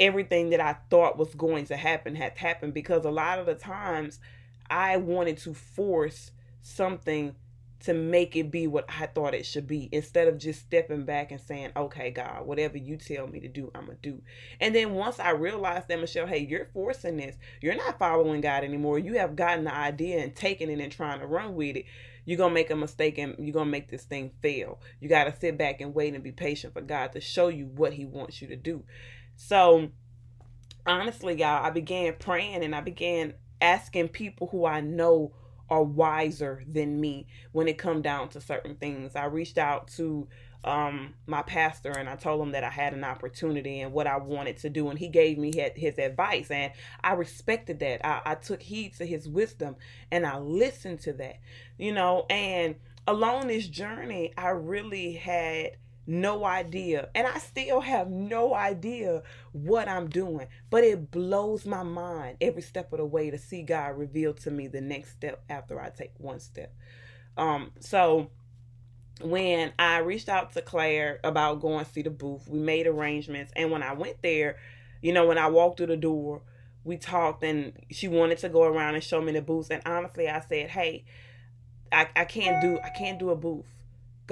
everything 0.00 0.50
that 0.50 0.60
I 0.60 0.76
thought 0.90 1.18
was 1.18 1.34
going 1.34 1.66
to 1.66 1.76
happen 1.76 2.14
has 2.16 2.32
happened 2.36 2.74
because 2.74 3.04
a 3.04 3.10
lot 3.10 3.38
of 3.38 3.46
the 3.46 3.54
times 3.54 4.20
I 4.70 4.96
wanted 4.96 5.38
to 5.38 5.54
force 5.54 6.30
something 6.62 7.34
to 7.82 7.92
make 7.92 8.36
it 8.36 8.50
be 8.50 8.68
what 8.68 8.84
I 8.88 9.06
thought 9.06 9.34
it 9.34 9.44
should 9.44 9.66
be 9.66 9.88
instead 9.90 10.28
of 10.28 10.38
just 10.38 10.60
stepping 10.60 11.04
back 11.04 11.32
and 11.32 11.40
saying, 11.40 11.72
okay, 11.76 12.10
God, 12.10 12.46
whatever 12.46 12.78
you 12.78 12.96
tell 12.96 13.26
me 13.26 13.40
to 13.40 13.48
do, 13.48 13.72
I'm 13.74 13.86
going 13.86 13.98
to 14.00 14.10
do. 14.10 14.22
And 14.60 14.74
then 14.74 14.94
once 14.94 15.18
I 15.18 15.30
realized 15.30 15.88
that, 15.88 16.00
Michelle, 16.00 16.28
hey, 16.28 16.46
you're 16.48 16.68
forcing 16.72 17.16
this. 17.16 17.36
You're 17.60 17.74
not 17.74 17.98
following 17.98 18.40
God 18.40 18.62
anymore. 18.62 19.00
You 19.00 19.18
have 19.18 19.34
gotten 19.34 19.64
the 19.64 19.74
idea 19.74 20.22
and 20.22 20.34
taken 20.34 20.70
it 20.70 20.78
and 20.78 20.92
trying 20.92 21.18
to 21.20 21.26
run 21.26 21.56
with 21.56 21.76
it. 21.76 21.86
You're 22.24 22.38
going 22.38 22.50
to 22.50 22.54
make 22.54 22.70
a 22.70 22.76
mistake 22.76 23.18
and 23.18 23.34
you're 23.38 23.52
going 23.52 23.66
to 23.66 23.72
make 23.72 23.90
this 23.90 24.04
thing 24.04 24.30
fail. 24.40 24.80
You 25.00 25.08
got 25.08 25.24
to 25.24 25.34
sit 25.36 25.58
back 25.58 25.80
and 25.80 25.92
wait 25.92 26.14
and 26.14 26.22
be 26.22 26.30
patient 26.30 26.74
for 26.74 26.82
God 26.82 27.12
to 27.12 27.20
show 27.20 27.48
you 27.48 27.66
what 27.66 27.94
He 27.94 28.04
wants 28.04 28.40
you 28.40 28.46
to 28.48 28.56
do. 28.56 28.84
So, 29.44 29.88
honestly, 30.86 31.34
y'all, 31.40 31.64
I 31.64 31.70
began 31.70 32.14
praying 32.16 32.62
and 32.62 32.76
I 32.76 32.80
began 32.80 33.34
asking 33.60 34.10
people 34.10 34.46
who 34.46 34.64
I 34.64 34.80
know 34.80 35.34
are 35.68 35.82
wiser 35.82 36.62
than 36.68 37.00
me 37.00 37.26
when 37.50 37.66
it 37.66 37.76
come 37.76 38.02
down 38.02 38.28
to 38.30 38.40
certain 38.40 38.76
things. 38.76 39.16
I 39.16 39.24
reached 39.24 39.58
out 39.58 39.88
to 39.96 40.28
um, 40.62 41.14
my 41.26 41.42
pastor 41.42 41.90
and 41.90 42.08
I 42.08 42.14
told 42.14 42.40
him 42.40 42.52
that 42.52 42.62
I 42.62 42.70
had 42.70 42.94
an 42.94 43.02
opportunity 43.02 43.80
and 43.80 43.92
what 43.92 44.06
I 44.06 44.16
wanted 44.18 44.58
to 44.58 44.70
do, 44.70 44.88
and 44.90 44.98
he 44.98 45.08
gave 45.08 45.38
me 45.38 45.52
his, 45.74 45.98
advice, 45.98 46.48
and 46.48 46.72
I 47.02 47.14
respected 47.14 47.80
that. 47.80 48.06
I, 48.06 48.22
I 48.24 48.34
took 48.36 48.62
heed 48.62 48.94
to 48.98 49.04
his 49.04 49.28
wisdom 49.28 49.74
and 50.12 50.24
I 50.24 50.38
listened 50.38 51.00
to 51.00 51.14
that, 51.14 51.40
you 51.78 51.92
know. 51.92 52.26
And 52.30 52.76
along 53.08 53.48
this 53.48 53.66
journey, 53.66 54.32
I 54.38 54.50
really 54.50 55.14
had 55.14 55.78
no 56.06 56.44
idea. 56.44 57.08
And 57.14 57.26
I 57.26 57.38
still 57.38 57.80
have 57.80 58.10
no 58.10 58.54
idea 58.54 59.22
what 59.52 59.88
I'm 59.88 60.08
doing. 60.08 60.48
But 60.70 60.84
it 60.84 61.10
blows 61.10 61.64
my 61.64 61.82
mind 61.82 62.38
every 62.40 62.62
step 62.62 62.92
of 62.92 62.98
the 62.98 63.06
way 63.06 63.30
to 63.30 63.38
see 63.38 63.62
God 63.62 63.98
reveal 63.98 64.34
to 64.34 64.50
me 64.50 64.68
the 64.68 64.80
next 64.80 65.12
step 65.12 65.42
after 65.48 65.80
I 65.80 65.90
take 65.90 66.12
one 66.18 66.40
step. 66.40 66.74
Um, 67.36 67.72
so 67.80 68.30
when 69.20 69.72
I 69.78 69.98
reached 69.98 70.28
out 70.28 70.52
to 70.54 70.62
Claire 70.62 71.20
about 71.22 71.60
going 71.60 71.84
see 71.86 72.02
the 72.02 72.10
booth, 72.10 72.48
we 72.48 72.58
made 72.58 72.86
arrangements. 72.86 73.52
And 73.56 73.70
when 73.70 73.82
I 73.82 73.92
went 73.92 74.22
there, 74.22 74.56
you 75.00 75.12
know, 75.12 75.26
when 75.26 75.38
I 75.38 75.48
walked 75.48 75.78
through 75.78 75.86
the 75.86 75.96
door, 75.96 76.42
we 76.84 76.96
talked 76.96 77.44
and 77.44 77.72
she 77.90 78.08
wanted 78.08 78.38
to 78.38 78.48
go 78.48 78.64
around 78.64 78.94
and 78.94 79.04
show 79.04 79.20
me 79.20 79.32
the 79.32 79.42
booths. 79.42 79.70
And 79.70 79.82
honestly, 79.86 80.28
I 80.28 80.40
said, 80.40 80.70
Hey, 80.70 81.04
I, 81.92 82.08
I 82.16 82.24
can't 82.24 82.60
do 82.60 82.78
I 82.82 82.88
can't 82.88 83.18
do 83.18 83.30
a 83.30 83.36
booth 83.36 83.66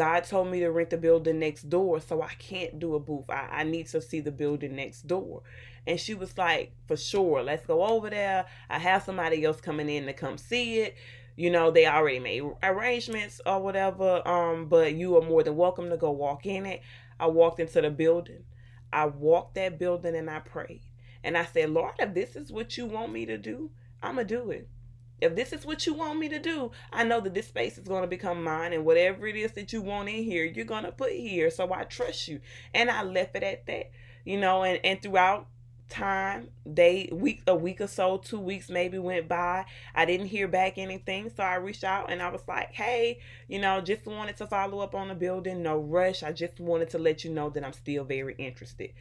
God 0.01 0.25
told 0.25 0.49
me 0.49 0.61
to 0.61 0.71
rent 0.71 0.89
the 0.89 0.97
building 0.97 1.41
next 1.41 1.69
door, 1.69 2.01
so 2.01 2.23
I 2.23 2.33
can't 2.39 2.79
do 2.79 2.95
a 2.95 2.99
booth. 2.99 3.29
I, 3.29 3.49
I 3.53 3.65
need 3.65 3.87
to 3.89 4.01
see 4.01 4.21
the 4.21 4.31
building 4.31 4.75
next 4.75 5.07
door. 5.07 5.43
And 5.87 6.01
she 6.01 6.15
was 6.15 6.39
like, 6.39 6.73
for 6.89 6.97
sure, 6.97 7.43
let's 7.43 7.67
go 7.67 7.85
over 7.85 8.09
there. 8.09 8.47
I 8.71 8.79
have 8.79 9.03
somebody 9.03 9.45
else 9.45 9.61
coming 9.61 9.91
in 9.91 10.07
to 10.07 10.15
come 10.15 10.39
see 10.39 10.79
it. 10.79 10.95
You 11.37 11.51
know, 11.51 11.71
they 11.71 11.87
already 11.87 12.19
made 12.19 12.43
arrangements 12.63 13.43
or 13.45 13.61
whatever. 13.61 14.27
Um, 14.27 14.69
but 14.71 14.95
you 14.95 15.19
are 15.19 15.23
more 15.23 15.43
than 15.43 15.57
welcome 15.57 15.91
to 15.91 15.99
go 15.99 16.13
walk 16.13 16.47
in 16.47 16.65
it. 16.65 16.81
I 17.19 17.27
walked 17.27 17.61
into 17.61 17.83
the 17.83 17.91
building. 17.91 18.45
I 18.91 19.05
walked 19.05 19.57
that 19.57 19.79
building 19.79 20.17
and 20.17 20.31
I 20.31 20.39
prayed. 20.39 20.81
And 21.23 21.37
I 21.37 21.45
said, 21.45 21.69
Lord, 21.69 21.93
if 21.99 22.15
this 22.15 22.37
is 22.37 22.51
what 22.51 22.79
you 22.79 22.87
want 22.87 23.13
me 23.13 23.27
to 23.27 23.37
do, 23.37 23.71
I'm 24.03 24.15
going 24.15 24.27
to 24.27 24.35
do 24.35 24.51
it 24.51 24.67
if 25.21 25.37
this 25.37 25.53
is 25.53 25.67
what 25.67 25.87
you 25.87 25.95
want 25.95 26.19
me 26.19 26.29
to 26.31 26.39
do, 26.39 26.71
I 26.93 27.05
know 27.05 27.21
that 27.21 27.35
this 27.35 27.49
space 27.49 27.77
is 27.79 27.87
going 27.87 28.03
to 28.03 28.09
become 28.09 28.43
mine, 28.43 28.73
and 28.73 28.85
whatever 28.85 29.27
it 29.27 29.37
is 29.37 29.53
that 29.53 29.73
you 29.73 29.83
want 29.83 30.09
in 30.09 30.25
here, 30.25 30.45
you're 30.45 30.65
going 30.65 30.85
to 30.85 30.93
put 30.93 31.13
here. 31.13 31.51
So 31.51 31.73
I 31.73 31.85
trust 31.85 32.29
you. 32.29 32.41
And 32.75 32.91
I 32.91 33.03
left 33.03 33.37
it 33.37 33.43
at 33.43 33.67
that, 33.67 33.91
you 34.25 34.39
know, 34.39 34.63
and, 34.63 34.81
and 34.85 35.03
throughout 35.03 35.47
time 35.91 36.49
day 36.73 37.09
week 37.13 37.43
a 37.49 37.55
week 37.55 37.81
or 37.81 37.87
so 37.89 38.17
two 38.17 38.39
weeks 38.39 38.71
maybe 38.71 38.97
went 38.99 39.29
by. 39.29 39.67
I 39.95 40.05
didn't 40.05 40.29
hear 40.29 40.47
back 40.47 40.79
anything. 40.79 41.31
So 41.37 41.43
i 41.43 41.57
reached 41.57 41.83
out 41.83 42.11
and 42.11 42.23
i 42.23 42.31
was 42.31 42.43
like 42.47 42.73
hey 42.73 43.19
you 43.49 43.61
know 43.61 43.81
just 43.81 44.07
wanted 44.07 44.37
to 44.37 44.47
follow 44.47 44.79
up 44.79 44.95
on 44.95 45.09
the 45.09 45.15
building. 45.15 45.63
No 45.63 45.79
rush. 45.79 46.23
I 46.23 46.33
just 46.33 46.61
wanted 46.61 46.91
to 46.91 46.99
let 46.99 47.25
you 47.25 47.31
know 47.31 47.51
that 47.51 47.65
i'm 47.65 47.73
still 47.73 48.05
very 48.05 48.35
interested. 48.39 48.93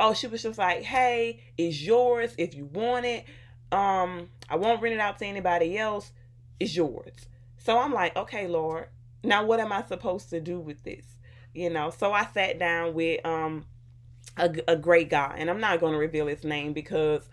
Oh 0.00 0.14
she 0.14 0.26
was 0.26 0.42
just 0.42 0.58
like 0.58 0.82
hey 0.82 1.42
it's 1.58 1.80
yours 1.82 2.34
if 2.38 2.54
you 2.54 2.64
want 2.64 3.04
it 3.04 3.26
um, 3.72 4.28
I 4.48 4.56
won't 4.56 4.82
rent 4.82 4.94
it 4.94 5.00
out 5.00 5.18
to 5.20 5.26
anybody 5.26 5.78
else. 5.78 6.12
It's 6.60 6.76
yours. 6.76 7.12
So 7.58 7.78
I'm 7.78 7.92
like, 7.92 8.16
okay, 8.16 8.46
Lord, 8.48 8.88
now 9.24 9.44
what 9.44 9.60
am 9.60 9.72
I 9.72 9.82
supposed 9.84 10.30
to 10.30 10.40
do 10.40 10.60
with 10.60 10.82
this? 10.84 11.06
You 11.54 11.70
know, 11.70 11.90
so 11.90 12.12
I 12.12 12.26
sat 12.26 12.58
down 12.58 12.94
with 12.94 13.24
um 13.26 13.66
a, 14.38 14.52
a 14.68 14.76
great 14.76 15.10
guy, 15.10 15.34
and 15.38 15.50
I'm 15.50 15.60
not 15.60 15.80
going 15.80 15.92
to 15.92 15.98
reveal 15.98 16.26
his 16.26 16.44
name 16.44 16.72
because 16.72 17.28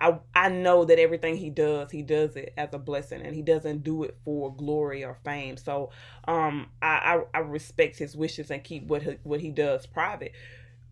I 0.00 0.18
I 0.34 0.48
know 0.48 0.84
that 0.84 0.98
everything 0.98 1.36
he 1.36 1.50
does, 1.50 1.90
he 1.90 2.02
does 2.02 2.36
it 2.36 2.54
as 2.56 2.70
a 2.72 2.78
blessing, 2.78 3.22
and 3.22 3.34
he 3.34 3.42
doesn't 3.42 3.84
do 3.84 4.04
it 4.04 4.16
for 4.24 4.54
glory 4.54 5.04
or 5.04 5.16
fame. 5.24 5.56
So 5.56 5.90
um, 6.26 6.68
I 6.82 7.22
I, 7.34 7.38
I 7.38 7.40
respect 7.40 7.98
his 7.98 8.16
wishes 8.16 8.50
and 8.50 8.64
keep 8.64 8.86
what 8.86 9.02
he, 9.02 9.18
what 9.24 9.40
he 9.40 9.50
does 9.50 9.86
private. 9.86 10.32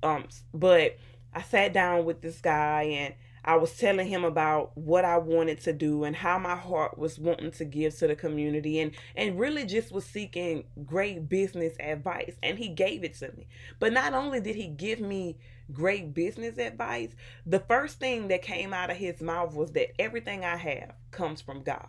Um, 0.02 0.28
but 0.54 0.98
I 1.34 1.42
sat 1.42 1.72
down 1.72 2.04
with 2.04 2.22
this 2.22 2.40
guy 2.40 2.82
and 2.84 3.14
I 3.46 3.56
was 3.56 3.76
telling 3.76 4.08
him 4.08 4.24
about 4.24 4.76
what 4.76 5.04
I 5.04 5.18
wanted 5.18 5.60
to 5.62 5.72
do 5.72 6.02
and 6.02 6.16
how 6.16 6.38
my 6.38 6.56
heart 6.56 6.98
was 6.98 7.18
wanting 7.18 7.52
to 7.52 7.64
give 7.64 7.96
to 7.98 8.08
the 8.08 8.16
community 8.16 8.80
and 8.80 8.92
and 9.14 9.38
really 9.38 9.64
just 9.64 9.92
was 9.92 10.04
seeking 10.04 10.64
great 10.84 11.28
business 11.28 11.74
advice 11.78 12.34
and 12.42 12.58
he 12.58 12.68
gave 12.68 13.04
it 13.04 13.14
to 13.18 13.30
me. 13.36 13.46
But 13.78 13.92
not 13.92 14.14
only 14.14 14.40
did 14.40 14.56
he 14.56 14.66
give 14.66 15.00
me 15.00 15.36
great 15.72 16.12
business 16.12 16.58
advice, 16.58 17.10
the 17.44 17.60
first 17.60 18.00
thing 18.00 18.28
that 18.28 18.42
came 18.42 18.74
out 18.74 18.90
of 18.90 18.96
his 18.96 19.20
mouth 19.20 19.54
was 19.54 19.72
that 19.72 20.00
everything 20.00 20.44
I 20.44 20.56
have 20.56 20.94
comes 21.12 21.40
from 21.40 21.62
God. 21.62 21.88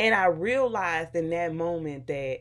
And 0.00 0.14
I 0.14 0.26
realized 0.26 1.14
in 1.14 1.30
that 1.30 1.54
moment 1.54 2.06
that 2.08 2.40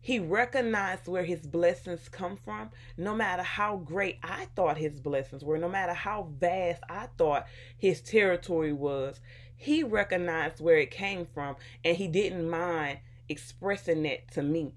he 0.00 0.18
recognized 0.18 1.06
where 1.06 1.24
his 1.24 1.46
blessings 1.46 2.08
come 2.08 2.36
from, 2.36 2.70
no 2.96 3.14
matter 3.14 3.42
how 3.42 3.76
great 3.76 4.18
I 4.22 4.46
thought 4.56 4.78
his 4.78 4.98
blessings 4.98 5.44
were, 5.44 5.58
no 5.58 5.68
matter 5.68 5.92
how 5.92 6.28
vast 6.38 6.82
I 6.88 7.08
thought 7.18 7.46
his 7.76 8.00
territory 8.00 8.72
was. 8.72 9.20
He 9.56 9.82
recognized 9.82 10.60
where 10.60 10.78
it 10.78 10.90
came 10.90 11.26
from 11.26 11.56
and 11.84 11.96
he 11.96 12.08
didn't 12.08 12.48
mind 12.48 13.00
expressing 13.28 14.02
that 14.04 14.30
to 14.32 14.42
me 14.42 14.72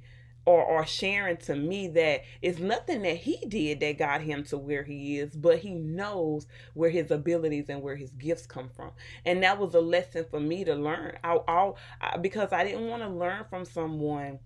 or, 0.46 0.62
or 0.62 0.86
sharing 0.86 1.38
to 1.38 1.56
me 1.56 1.88
that 1.88 2.24
it's 2.42 2.60
nothing 2.60 3.04
that 3.04 3.16
he 3.16 3.38
did 3.48 3.80
that 3.80 3.98
got 3.98 4.20
him 4.20 4.44
to 4.44 4.58
where 4.58 4.84
he 4.84 5.20
is, 5.20 5.34
but 5.36 5.60
he 5.60 5.74
knows 5.74 6.48
where 6.74 6.90
his 6.90 7.12
abilities 7.12 7.70
and 7.70 7.82
where 7.82 7.96
his 7.96 8.12
gifts 8.12 8.46
come 8.46 8.70
from. 8.76 8.92
And 9.26 9.42
that 9.44 9.58
was 9.58 9.74
a 9.74 9.80
lesson 9.80 10.26
for 10.30 10.42
me 10.42 10.66
to 10.66 10.76
learn. 10.76 11.18
I, 11.24 11.40
I, 11.48 12.18
because 12.18 12.52
I 12.52 12.66
didn't 12.66 12.90
want 12.90 13.04
to 13.04 13.10
learn 13.10 13.46
from 13.50 13.64
someone 13.64 14.40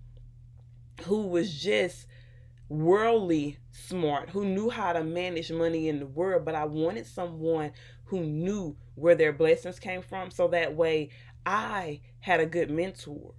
who 1.03 1.27
was 1.27 1.53
just 1.53 2.07
worldly 2.69 3.57
smart, 3.71 4.29
who 4.29 4.45
knew 4.45 4.69
how 4.69 4.93
to 4.93 5.03
manage 5.03 5.51
money 5.51 5.87
in 5.87 5.99
the 5.99 6.05
world, 6.05 6.45
but 6.45 6.55
I 6.55 6.65
wanted 6.65 7.05
someone 7.05 7.71
who 8.05 8.21
knew 8.21 8.75
where 8.95 9.15
their 9.15 9.33
blessings 9.33 9.79
came 9.79 10.01
from 10.01 10.31
so 10.31 10.47
that 10.49 10.75
way 10.75 11.09
I 11.45 12.01
had 12.19 12.39
a 12.39 12.45
good 12.45 12.69
mentor, 12.69 13.33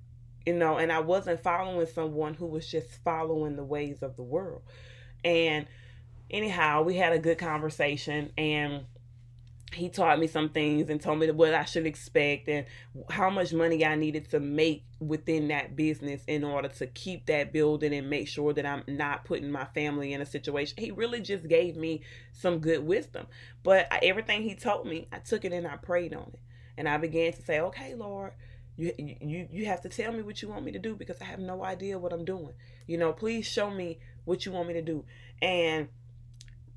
you 0.47 0.55
know, 0.55 0.79
and 0.79 0.91
I 0.91 1.01
wasn't 1.01 1.43
following 1.43 1.87
someone 1.87 2.35
who 2.35 2.47
was 2.47 2.67
just 2.67 3.03
following 3.05 3.57
the 3.57 3.65
ways 3.65 4.03
of 4.03 4.17
the 4.17 4.23
world. 4.23 4.63
And 5.25 5.67
anyhow, 6.31 6.83
we 6.83 6.97
had 6.97 7.13
a 7.13 7.19
good 7.19 7.39
conversation 7.39 8.33
and 8.39 8.85
he 9.73 9.91
taught 9.91 10.19
me 10.19 10.27
some 10.27 10.49
things 10.49 10.89
and 10.89 11.01
told 11.01 11.19
me 11.19 11.31
what 11.31 11.53
I 11.53 11.65
should 11.65 11.87
expect 11.87 12.49
and 12.49 12.67
how 13.11 13.29
much 13.29 13.53
money 13.53 13.85
I 13.85 13.97
needed 13.97 14.31
to 14.31 14.41
make 14.41 14.85
within 14.99 15.49
that 15.49 15.77
business 15.77 16.23
in 16.27 16.43
order 16.43 16.69
to 16.69 16.87
keep 16.87 17.27
that 17.27 17.53
building 17.53 17.93
and 17.93 18.09
make 18.09 18.29
sure 18.29 18.53
that 18.55 18.65
I'm 18.65 18.83
not 18.89 19.25
putting 19.25 19.51
my 19.51 19.67
family 19.67 20.13
in 20.13 20.23
a 20.23 20.27
situation. 20.27 20.77
He 20.79 20.91
really 20.91 21.21
just 21.21 21.47
gave 21.49 21.77
me 21.77 22.03
some 22.33 22.61
good 22.61 22.85
wisdom. 22.85 23.27
But 23.63 23.89
everything 24.03 24.43
he 24.43 24.55
told 24.55 24.87
me, 24.87 25.07
I 25.13 25.19
took 25.19 25.45
it 25.45 25.53
and 25.53 25.67
I 25.67 25.77
prayed 25.77 26.15
on 26.15 26.31
it. 26.33 26.41
And 26.79 26.89
I 26.89 26.97
began 26.97 27.33
to 27.33 27.43
say, 27.43 27.61
"Okay, 27.61 27.95
Lord, 27.95 28.33
you 28.77 28.93
you 28.99 29.49
you 29.51 29.67
have 29.67 29.81
to 29.83 29.89
tell 29.89 30.13
me 30.13 30.23
what 30.23 30.41
you 30.41 30.49
want 30.49 30.65
me 30.65 30.73
to 30.73 30.79
do 30.79 30.95
because 30.95 31.21
I 31.21 31.25
have 31.25 31.41
no 31.41 31.65
idea 31.65 31.99
what 31.99 32.13
I'm 32.13 32.25
doing. 32.25 32.55
You 32.87 32.99
know, 32.99 33.13
please 33.13 33.47
show 33.47 33.69
me 33.71 33.99
what 34.25 34.47
you 34.47 34.53
want 34.53 34.69
me 34.69 34.75
to 34.75 34.83
do." 34.83 35.05
And 35.43 35.89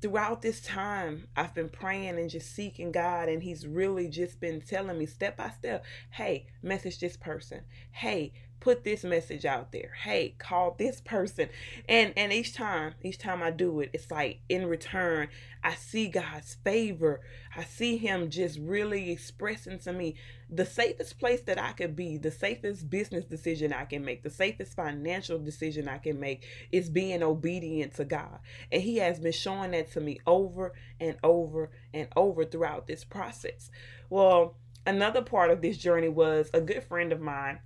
throughout 0.02 0.42
this 0.42 0.60
time, 0.60 1.28
I've 1.36 1.54
been 1.54 1.68
praying 1.68 2.18
and 2.18 2.28
just 2.28 2.54
seeking 2.54 2.90
God, 2.90 3.28
and 3.28 3.42
He's 3.42 3.66
really 3.66 4.08
just 4.08 4.40
been 4.40 4.60
telling 4.60 4.98
me 4.98 5.06
step 5.06 5.36
by 5.36 5.50
step 5.50 5.84
hey, 6.10 6.46
message 6.62 6.98
this 6.98 7.16
person. 7.16 7.62
Hey, 7.92 8.32
put 8.62 8.84
this 8.84 9.02
message 9.02 9.44
out 9.44 9.72
there. 9.72 9.90
Hey 10.04 10.36
call 10.38 10.76
this 10.78 11.00
person. 11.00 11.48
And 11.88 12.12
and 12.16 12.32
each 12.32 12.54
time 12.54 12.94
each 13.02 13.18
time 13.18 13.42
i 13.42 13.50
do 13.50 13.80
it 13.80 13.90
it's 13.92 14.08
like 14.08 14.38
in 14.48 14.66
return 14.66 15.28
i 15.64 15.74
see 15.74 16.06
god's 16.06 16.54
favor. 16.62 17.22
I 17.56 17.64
see 17.64 17.96
him 17.96 18.30
just 18.30 18.60
really 18.60 19.10
expressing 19.10 19.80
to 19.80 19.92
me 19.92 20.14
the 20.48 20.64
safest 20.64 21.18
place 21.18 21.40
that 21.42 21.60
i 21.60 21.72
could 21.72 21.96
be 21.96 22.18
the 22.18 22.30
safest 22.30 22.88
business 22.88 23.24
decision 23.24 23.72
i 23.72 23.84
can 23.84 24.04
make 24.04 24.22
the 24.22 24.30
safest 24.30 24.76
financial 24.76 25.40
decision 25.40 25.88
i 25.88 25.98
can 25.98 26.20
make 26.20 26.44
is 26.70 26.88
being 26.88 27.22
obedient 27.24 27.94
to 27.94 28.04
god. 28.04 28.38
And 28.70 28.80
he 28.80 28.98
has 28.98 29.18
been 29.18 29.32
showing 29.32 29.72
that 29.72 29.90
to 29.92 30.00
me 30.00 30.20
over 30.24 30.72
and 31.00 31.16
over 31.24 31.70
and 31.92 32.06
over 32.14 32.44
throughout 32.44 32.86
this 32.86 33.02
process. 33.02 33.70
Well 34.08 34.54
another 34.86 35.22
part 35.22 35.50
of 35.50 35.62
this 35.62 35.78
journey 35.78 36.08
was 36.08 36.48
a 36.54 36.60
good 36.60 36.84
friend 36.84 37.12
of 37.12 37.20
mine 37.20 37.58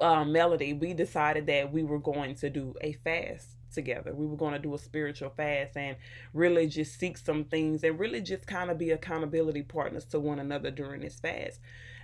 uh, 0.00 0.24
Melody, 0.24 0.72
we 0.72 0.94
decided 0.94 1.46
that 1.46 1.72
we 1.72 1.82
were 1.82 1.98
going 1.98 2.34
to 2.36 2.50
do 2.50 2.74
a 2.80 2.92
fast 2.92 3.56
together. 3.72 4.14
We 4.14 4.26
were 4.26 4.36
going 4.36 4.52
to 4.52 4.58
do 4.58 4.74
a 4.74 4.78
spiritual 4.78 5.30
fast 5.30 5.76
and 5.76 5.96
really 6.32 6.66
just 6.66 6.98
seek 6.98 7.16
some 7.18 7.44
things 7.44 7.84
and 7.84 7.98
really 7.98 8.20
just 8.20 8.46
kind 8.46 8.70
of 8.70 8.78
be 8.78 8.90
accountability 8.90 9.62
partners 9.62 10.04
to 10.06 10.20
one 10.20 10.38
another 10.38 10.70
during 10.70 11.02
this 11.02 11.20
fast. 11.20 11.60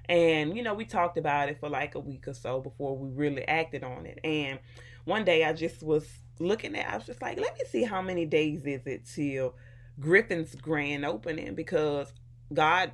And, 0.08 0.56
you 0.56 0.62
know, 0.62 0.74
we 0.74 0.84
talked 0.84 1.18
about 1.18 1.48
it 1.48 1.58
for 1.58 1.68
like 1.68 1.94
a 1.94 2.00
week 2.00 2.28
or 2.28 2.34
so 2.34 2.60
before 2.60 2.96
we 2.96 3.08
really 3.08 3.46
acted 3.48 3.82
on 3.82 4.06
it. 4.06 4.20
And 4.22 4.60
one 5.04 5.24
day 5.24 5.44
I 5.44 5.52
just 5.52 5.82
was 5.82 6.06
looking 6.38 6.76
at, 6.76 6.88
I 6.88 6.96
was 6.96 7.06
just 7.06 7.22
like, 7.22 7.40
let 7.40 7.54
me 7.54 7.64
see 7.68 7.82
how 7.82 8.02
many 8.02 8.24
days 8.24 8.64
is 8.66 8.86
it 8.86 9.06
till 9.12 9.54
Griffin's 9.98 10.54
grand 10.54 11.04
opening 11.04 11.54
because 11.54 12.12
God 12.52 12.92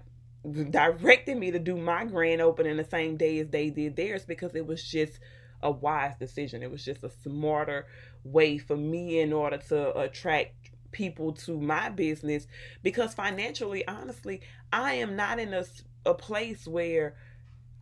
directed 0.71 1.37
me 1.37 1.51
to 1.53 1.59
do 1.59 1.77
my 1.77 2.05
grand 2.05 2.41
opening 2.41 2.77
the 2.77 2.85
same 2.85 3.17
day 3.17 3.39
as 3.39 3.49
they 3.49 3.71
did 3.71 3.97
theirs 3.97 4.25
because 4.25 4.55
it 4.55 4.67
was 4.67 4.83
just 4.83 5.21
a 5.63 5.71
wise 5.71 6.15
decision. 6.19 6.63
It 6.63 6.71
was 6.71 6.85
just 6.85 7.05
a 7.05 7.11
smarter 7.23 7.87
way 8.25 8.59
for 8.59 8.77
me 8.77 9.21
in 9.21 9.33
order 9.33 9.59
to 9.69 9.99
attract 9.99 10.55
people 10.91 11.33
to 11.33 11.59
my 11.61 11.89
business 11.89 12.47
because 12.83 13.15
financially, 13.15 13.87
honestly, 13.87 14.41
I 14.73 14.95
am 14.95 15.17
not 15.17 15.39
in 15.39 15.55
a, 15.55 15.65
a 16.05 16.15
place 16.15 16.67
where 16.67 17.15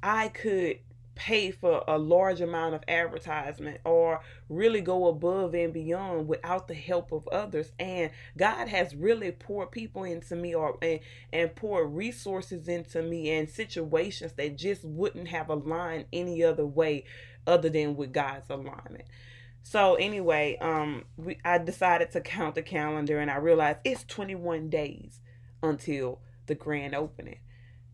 I 0.02 0.28
could 0.28 0.78
pay 1.14 1.50
for 1.50 1.84
a 1.86 1.98
large 1.98 2.40
amount 2.40 2.74
of 2.74 2.82
advertisement 2.88 3.80
or 3.84 4.20
really 4.48 4.80
go 4.80 5.08
above 5.08 5.54
and 5.54 5.72
beyond 5.72 6.28
without 6.28 6.68
the 6.68 6.74
help 6.74 7.12
of 7.12 7.28
others. 7.28 7.72
And 7.78 8.10
god 8.36 8.68
has 8.68 8.94
really 8.94 9.30
poured 9.32 9.70
people 9.70 10.04
into 10.04 10.36
me 10.36 10.54
or 10.54 10.78
and, 10.80 11.00
and 11.32 11.54
poured 11.54 11.92
resources 11.92 12.68
into 12.68 13.02
me 13.02 13.30
and 13.30 13.48
situations 13.48 14.32
that 14.34 14.56
just 14.56 14.84
wouldn't 14.84 15.28
have 15.28 15.50
aligned 15.50 16.06
any 16.12 16.42
other 16.42 16.66
way 16.66 17.04
other 17.46 17.68
than 17.68 17.96
with 17.96 18.12
god's 18.12 18.48
alignment. 18.48 19.04
So 19.62 19.96
anyway 19.96 20.56
um 20.60 21.04
we 21.16 21.38
i 21.44 21.58
decided 21.58 22.12
to 22.12 22.20
count 22.20 22.54
the 22.54 22.62
calendar 22.62 23.18
and 23.18 23.30
i 23.30 23.36
realized 23.36 23.78
it's 23.84 24.04
21 24.04 24.70
days 24.70 25.20
until 25.62 26.20
the 26.46 26.54
grand 26.54 26.94
opening. 26.94 27.40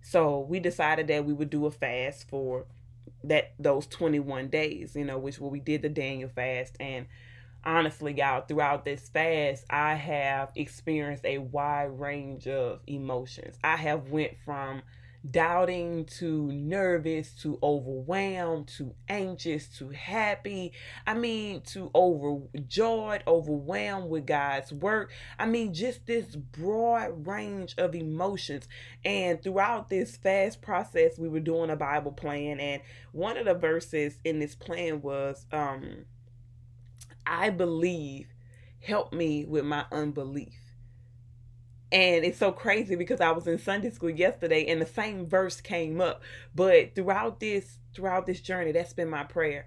So 0.02 0.38
we 0.48 0.60
decided 0.60 1.08
that 1.08 1.24
we 1.24 1.32
would 1.32 1.50
do 1.50 1.66
a 1.66 1.70
fast 1.70 2.28
for 2.28 2.66
that 3.28 3.52
those 3.58 3.86
21 3.86 4.48
days, 4.48 4.94
you 4.94 5.04
know, 5.04 5.18
which 5.18 5.38
what 5.40 5.52
we 5.52 5.60
did 5.60 5.82
the 5.82 5.88
Daniel 5.88 6.28
fast. 6.28 6.76
And 6.80 7.06
honestly, 7.64 8.14
y'all, 8.14 8.42
throughout 8.42 8.84
this 8.84 9.08
fast, 9.08 9.64
I 9.70 9.94
have 9.94 10.50
experienced 10.54 11.24
a 11.24 11.38
wide 11.38 11.98
range 11.98 12.46
of 12.46 12.80
emotions. 12.86 13.58
I 13.62 13.76
have 13.76 14.10
went 14.10 14.32
from 14.44 14.82
doubting 15.30 16.04
to 16.04 16.50
nervous 16.52 17.32
to 17.42 17.58
overwhelmed 17.62 18.68
to 18.68 18.94
anxious 19.08 19.68
to 19.78 19.90
happy. 19.90 20.72
I 21.06 21.14
mean, 21.14 21.62
to 21.72 21.90
overjoyed, 21.94 23.22
overwhelmed 23.26 24.10
with 24.10 24.26
God's 24.26 24.72
work. 24.72 25.12
I 25.38 25.46
mean, 25.46 25.74
just 25.74 26.06
this 26.06 26.36
broad 26.36 27.26
range 27.26 27.74
of 27.78 27.94
emotions. 27.94 28.68
And 29.04 29.42
throughout 29.42 29.88
this 29.88 30.16
fast 30.16 30.62
process, 30.62 31.18
we 31.18 31.28
were 31.28 31.40
doing 31.40 31.70
a 31.70 31.76
Bible 31.76 32.12
plan, 32.12 32.60
and 32.60 32.82
one 33.12 33.36
of 33.36 33.46
the 33.46 33.54
verses 33.54 34.18
in 34.24 34.38
this 34.38 34.54
plan 34.54 35.00
was, 35.00 35.46
um, 35.52 36.04
I 37.26 37.50
believe, 37.50 38.28
help 38.80 39.12
me 39.12 39.44
with 39.44 39.64
my 39.64 39.84
unbelief. 39.90 40.65
And 41.92 42.24
it's 42.24 42.38
so 42.38 42.50
crazy 42.52 42.96
because 42.96 43.20
I 43.20 43.30
was 43.30 43.46
in 43.46 43.58
Sunday 43.58 43.90
school 43.90 44.10
yesterday 44.10 44.66
and 44.66 44.80
the 44.80 44.86
same 44.86 45.26
verse 45.26 45.60
came 45.60 46.00
up. 46.00 46.22
But 46.54 46.94
throughout 46.94 47.40
this 47.40 47.78
throughout 47.94 48.26
this 48.26 48.40
journey, 48.40 48.72
that's 48.72 48.92
been 48.92 49.08
my 49.08 49.24
prayer. 49.24 49.66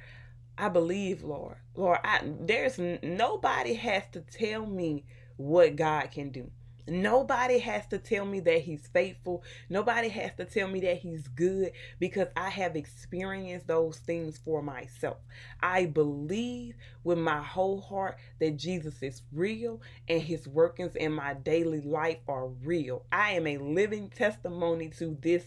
I 0.57 0.69
believe, 0.69 1.23
Lord. 1.23 1.55
Lord, 1.75 1.99
I, 2.03 2.21
there's 2.41 2.77
nobody 2.77 3.73
has 3.75 4.03
to 4.11 4.21
tell 4.21 4.65
me 4.65 5.05
what 5.37 5.77
God 5.77 6.11
can 6.11 6.29
do. 6.29 6.51
Nobody 6.89 7.59
has 7.59 7.85
to 7.87 7.97
tell 7.97 8.25
me 8.25 8.39
that 8.41 8.61
he's 8.61 8.87
faithful. 8.87 9.43
Nobody 9.69 10.09
has 10.09 10.31
to 10.37 10.45
tell 10.45 10.67
me 10.67 10.79
that 10.81 10.97
he's 10.97 11.27
good 11.27 11.71
because 11.99 12.27
I 12.35 12.49
have 12.49 12.75
experienced 12.75 13.67
those 13.67 13.97
things 13.97 14.37
for 14.37 14.61
myself. 14.61 15.17
I 15.61 15.85
believe 15.85 16.75
with 17.03 17.17
my 17.17 17.41
whole 17.41 17.81
heart 17.81 18.17
that 18.39 18.57
Jesus 18.57 19.01
is 19.01 19.21
real 19.31 19.81
and 20.07 20.21
his 20.21 20.47
workings 20.47 20.95
in 20.95 21.13
my 21.13 21.33
daily 21.33 21.81
life 21.81 22.19
are 22.27 22.47
real. 22.47 23.05
I 23.11 23.31
am 23.31 23.47
a 23.47 23.57
living 23.57 24.09
testimony 24.09 24.89
to 24.99 25.17
this, 25.21 25.43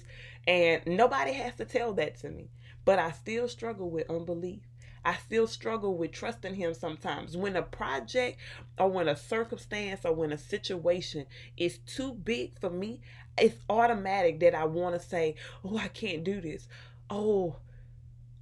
and 0.47 0.83
nobody 0.87 1.33
has 1.33 1.55
to 1.57 1.65
tell 1.65 1.93
that 1.95 2.19
to 2.21 2.31
me. 2.31 2.51
But 2.85 2.99
I 2.99 3.13
still 3.13 3.49
struggle 3.49 3.91
with 3.91 4.11
unbelief. 4.11 4.63
I 5.05 5.17
still 5.17 5.47
struggle 5.47 5.97
with 5.97 6.13
trusting 6.13 6.55
him 6.55 6.75
sometimes. 6.75 7.37
When 7.37 7.57
a 7.57 7.63
project 7.63 8.39
or 8.79 8.89
when 8.89 9.09
a 9.09 9.17
circumstance 9.17 10.05
or 10.05 10.13
when 10.15 10.33
a 10.33 10.39
situation 10.39 11.27
is 11.57 11.79
too 11.79 12.15
big 12.15 12.59
for 12.61 12.71
me, 12.71 13.01
it's 13.37 13.57
automatic 13.69 14.41
that 14.41 14.55
I 14.55 14.65
want 14.65 15.01
to 15.01 15.07
say, 15.07 15.35
Oh, 15.65 15.77
I 15.77 15.89
can't 15.89 16.25
do 16.25 16.41
this. 16.41 16.69
Oh, 17.11 17.57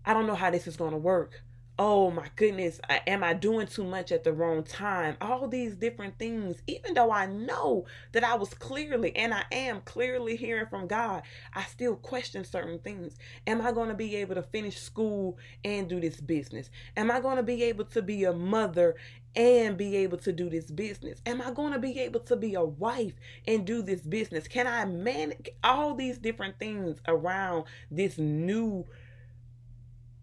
I 0.05 0.12
don't 0.12 0.27
know 0.27 0.35
how 0.35 0.51
this 0.51 0.66
is 0.66 0.77
going 0.77 0.92
to 0.92 0.99
work 0.99 1.42
oh 1.80 2.10
my 2.10 2.26
goodness, 2.36 2.78
am 3.06 3.24
I 3.24 3.32
doing 3.32 3.66
too 3.66 3.84
much 3.84 4.12
at 4.12 4.22
the 4.22 4.34
wrong 4.34 4.62
time? 4.62 5.16
All 5.18 5.48
these 5.48 5.74
different 5.74 6.18
things, 6.18 6.62
even 6.66 6.92
though 6.92 7.10
I 7.10 7.24
know 7.24 7.86
that 8.12 8.22
I 8.22 8.34
was 8.34 8.52
clearly, 8.52 9.16
and 9.16 9.32
I 9.32 9.44
am 9.50 9.80
clearly 9.86 10.36
hearing 10.36 10.66
from 10.66 10.86
God, 10.86 11.22
I 11.54 11.62
still 11.62 11.96
question 11.96 12.44
certain 12.44 12.80
things. 12.80 13.16
Am 13.46 13.62
I 13.62 13.72
going 13.72 13.88
to 13.88 13.94
be 13.94 14.14
able 14.16 14.34
to 14.34 14.42
finish 14.42 14.78
school 14.78 15.38
and 15.64 15.88
do 15.88 16.00
this 16.00 16.20
business? 16.20 16.68
Am 16.98 17.10
I 17.10 17.18
going 17.18 17.38
to 17.38 17.42
be 17.42 17.62
able 17.62 17.86
to 17.86 18.02
be 18.02 18.24
a 18.24 18.34
mother 18.34 18.94
and 19.34 19.78
be 19.78 19.96
able 19.96 20.18
to 20.18 20.32
do 20.32 20.50
this 20.50 20.70
business? 20.70 21.22
Am 21.24 21.40
I 21.40 21.50
going 21.50 21.72
to 21.72 21.78
be 21.78 21.98
able 22.00 22.20
to 22.20 22.36
be 22.36 22.56
a 22.56 22.64
wife 22.64 23.14
and 23.48 23.66
do 23.66 23.80
this 23.80 24.02
business? 24.02 24.46
Can 24.48 24.66
I 24.66 24.84
manage 24.84 25.48
all 25.64 25.94
these 25.94 26.18
different 26.18 26.58
things 26.58 27.00
around 27.08 27.64
this 27.90 28.18
new 28.18 28.84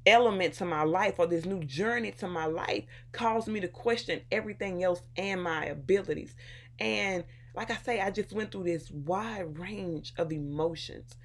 element 0.07 0.53
to 0.55 0.65
my 0.65 0.83
life 0.83 1.15
or 1.19 1.27
this 1.27 1.45
new 1.45 1.63
journey 1.63 2.11
to 2.11 2.27
my 2.27 2.45
life 2.45 2.85
caused 3.11 3.47
me 3.47 3.59
to 3.59 3.67
question 3.67 4.21
everything 4.31 4.83
else 4.83 5.01
and 5.17 5.43
my 5.43 5.65
abilities. 5.65 6.33
And 6.79 7.25
like 7.53 7.69
I 7.69 7.77
say, 7.77 7.99
I 7.99 8.09
just 8.09 8.33
went 8.33 8.51
through 8.51 8.63
this 8.63 8.89
wide 8.89 9.59
range 9.59 10.13
of 10.17 10.31
emotions. 10.31 11.15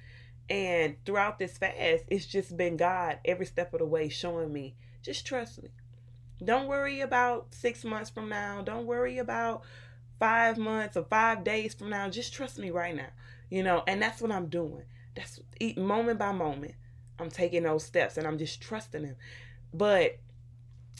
And 0.49 0.97
throughout 1.05 1.39
this 1.39 1.57
fast, 1.57 2.03
it's 2.07 2.25
just 2.25 2.57
been 2.57 2.75
God 2.75 3.19
every 3.23 3.45
step 3.45 3.73
of 3.73 3.79
the 3.79 3.85
way 3.85 4.09
showing 4.09 4.51
me 4.51 4.75
just 5.03 5.27
trust 5.27 5.61
me. 5.61 5.69
Don't 6.43 6.67
worry 6.67 7.01
about 7.01 7.53
six 7.53 7.83
months 7.83 8.09
from 8.09 8.29
now. 8.29 8.61
Don't 8.61 8.85
worry 8.85 9.17
about 9.17 9.63
five 10.17 10.57
months 10.57 10.95
or 10.95 11.03
five 11.03 11.43
days 11.43 11.73
from 11.73 11.89
now. 11.89 12.09
Just 12.09 12.33
trust 12.33 12.57
me 12.57 12.71
right 12.71 12.95
now. 12.95 13.09
You 13.49 13.63
know, 13.63 13.83
and 13.85 14.01
that's 14.01 14.21
what 14.21 14.31
I'm 14.31 14.47
doing. 14.47 14.83
That's 15.15 15.39
moment 15.77 16.19
by 16.19 16.31
moment. 16.31 16.75
I'm 17.23 17.31
taking 17.31 17.63
those 17.63 17.83
steps 17.83 18.17
and 18.17 18.27
I'm 18.27 18.37
just 18.37 18.61
trusting 18.61 19.05
him. 19.05 19.15
But 19.73 20.19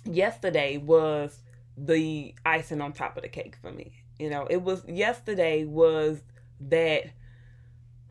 yesterday 0.05 0.77
was 0.77 1.39
the 1.77 2.33
icing 2.45 2.81
on 2.81 2.93
top 2.93 3.17
of 3.17 3.23
the 3.23 3.29
cake 3.29 3.57
for 3.61 3.71
me. 3.71 4.03
You 4.19 4.29
know, 4.29 4.45
it 4.49 4.61
was 4.61 4.83
yesterday 4.87 5.65
was 5.65 6.21
that 6.61 7.05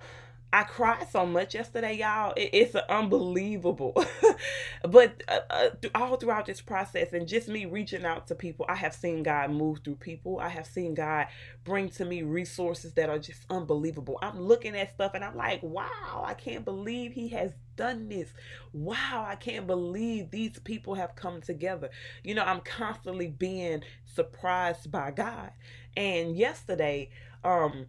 I 0.53 0.64
cried 0.64 1.09
so 1.11 1.25
much 1.25 1.55
yesterday, 1.55 1.94
y'all. 1.94 2.35
It, 2.37 2.51
it's 2.53 2.75
unbelievable. 2.75 3.94
but 4.88 5.22
uh, 5.27 5.40
uh, 5.48 5.68
all 5.94 6.16
throughout 6.16 6.44
this 6.44 6.61
process, 6.61 7.14
and 7.14 7.27
just 7.27 7.48
me 7.48 7.64
reaching 7.64 8.05
out 8.05 8.27
to 8.27 8.35
people, 8.35 8.66
I 8.68 8.75
have 8.75 8.92
seen 8.94 9.22
God 9.22 9.51
move 9.51 9.81
through 9.83 9.96
people. 9.96 10.38
I 10.40 10.48
have 10.48 10.66
seen 10.66 10.94
God 10.94 11.29
bring 11.64 11.88
to 11.90 12.05
me 12.05 12.22
resources 12.22 12.92
that 12.94 13.09
are 13.09 13.18
just 13.18 13.46
unbelievable. 13.48 14.18
I'm 14.20 14.40
looking 14.40 14.77
at 14.77 14.92
stuff 14.92 15.12
and 15.14 15.25
I'm 15.25 15.37
like, 15.37 15.62
wow, 15.62 16.25
I 16.27 16.35
can't 16.35 16.66
believe 16.66 17.12
He 17.12 17.29
has 17.29 17.53
done 17.76 18.08
this. 18.08 18.32
Wow, 18.72 19.26
I 19.28 19.37
can't 19.37 19.66
believe 19.66 20.30
these 20.30 20.58
people 20.61 20.94
have 20.94 21.14
come 21.14 21.40
together. 21.40 21.90
You 22.22 22.35
know, 22.35 22.44
I'm 22.44 22.61
constantly 22.61 23.28
being 23.28 23.82
surprised 24.04 24.90
by 24.90 25.11
God. 25.11 25.50
And 25.96 26.37
yesterday, 26.37 27.11
um, 27.44 27.87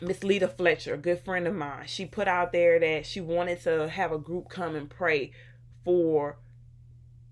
Miss 0.00 0.22
Lita 0.22 0.48
Fletcher, 0.48 0.94
a 0.94 0.98
good 0.98 1.20
friend 1.20 1.46
of 1.46 1.54
mine, 1.54 1.86
she 1.86 2.06
put 2.06 2.28
out 2.28 2.52
there 2.52 2.78
that 2.78 3.06
she 3.06 3.20
wanted 3.20 3.62
to 3.62 3.88
have 3.88 4.12
a 4.12 4.18
group 4.18 4.48
come 4.48 4.76
and 4.76 4.88
pray 4.88 5.32
for 5.84 6.38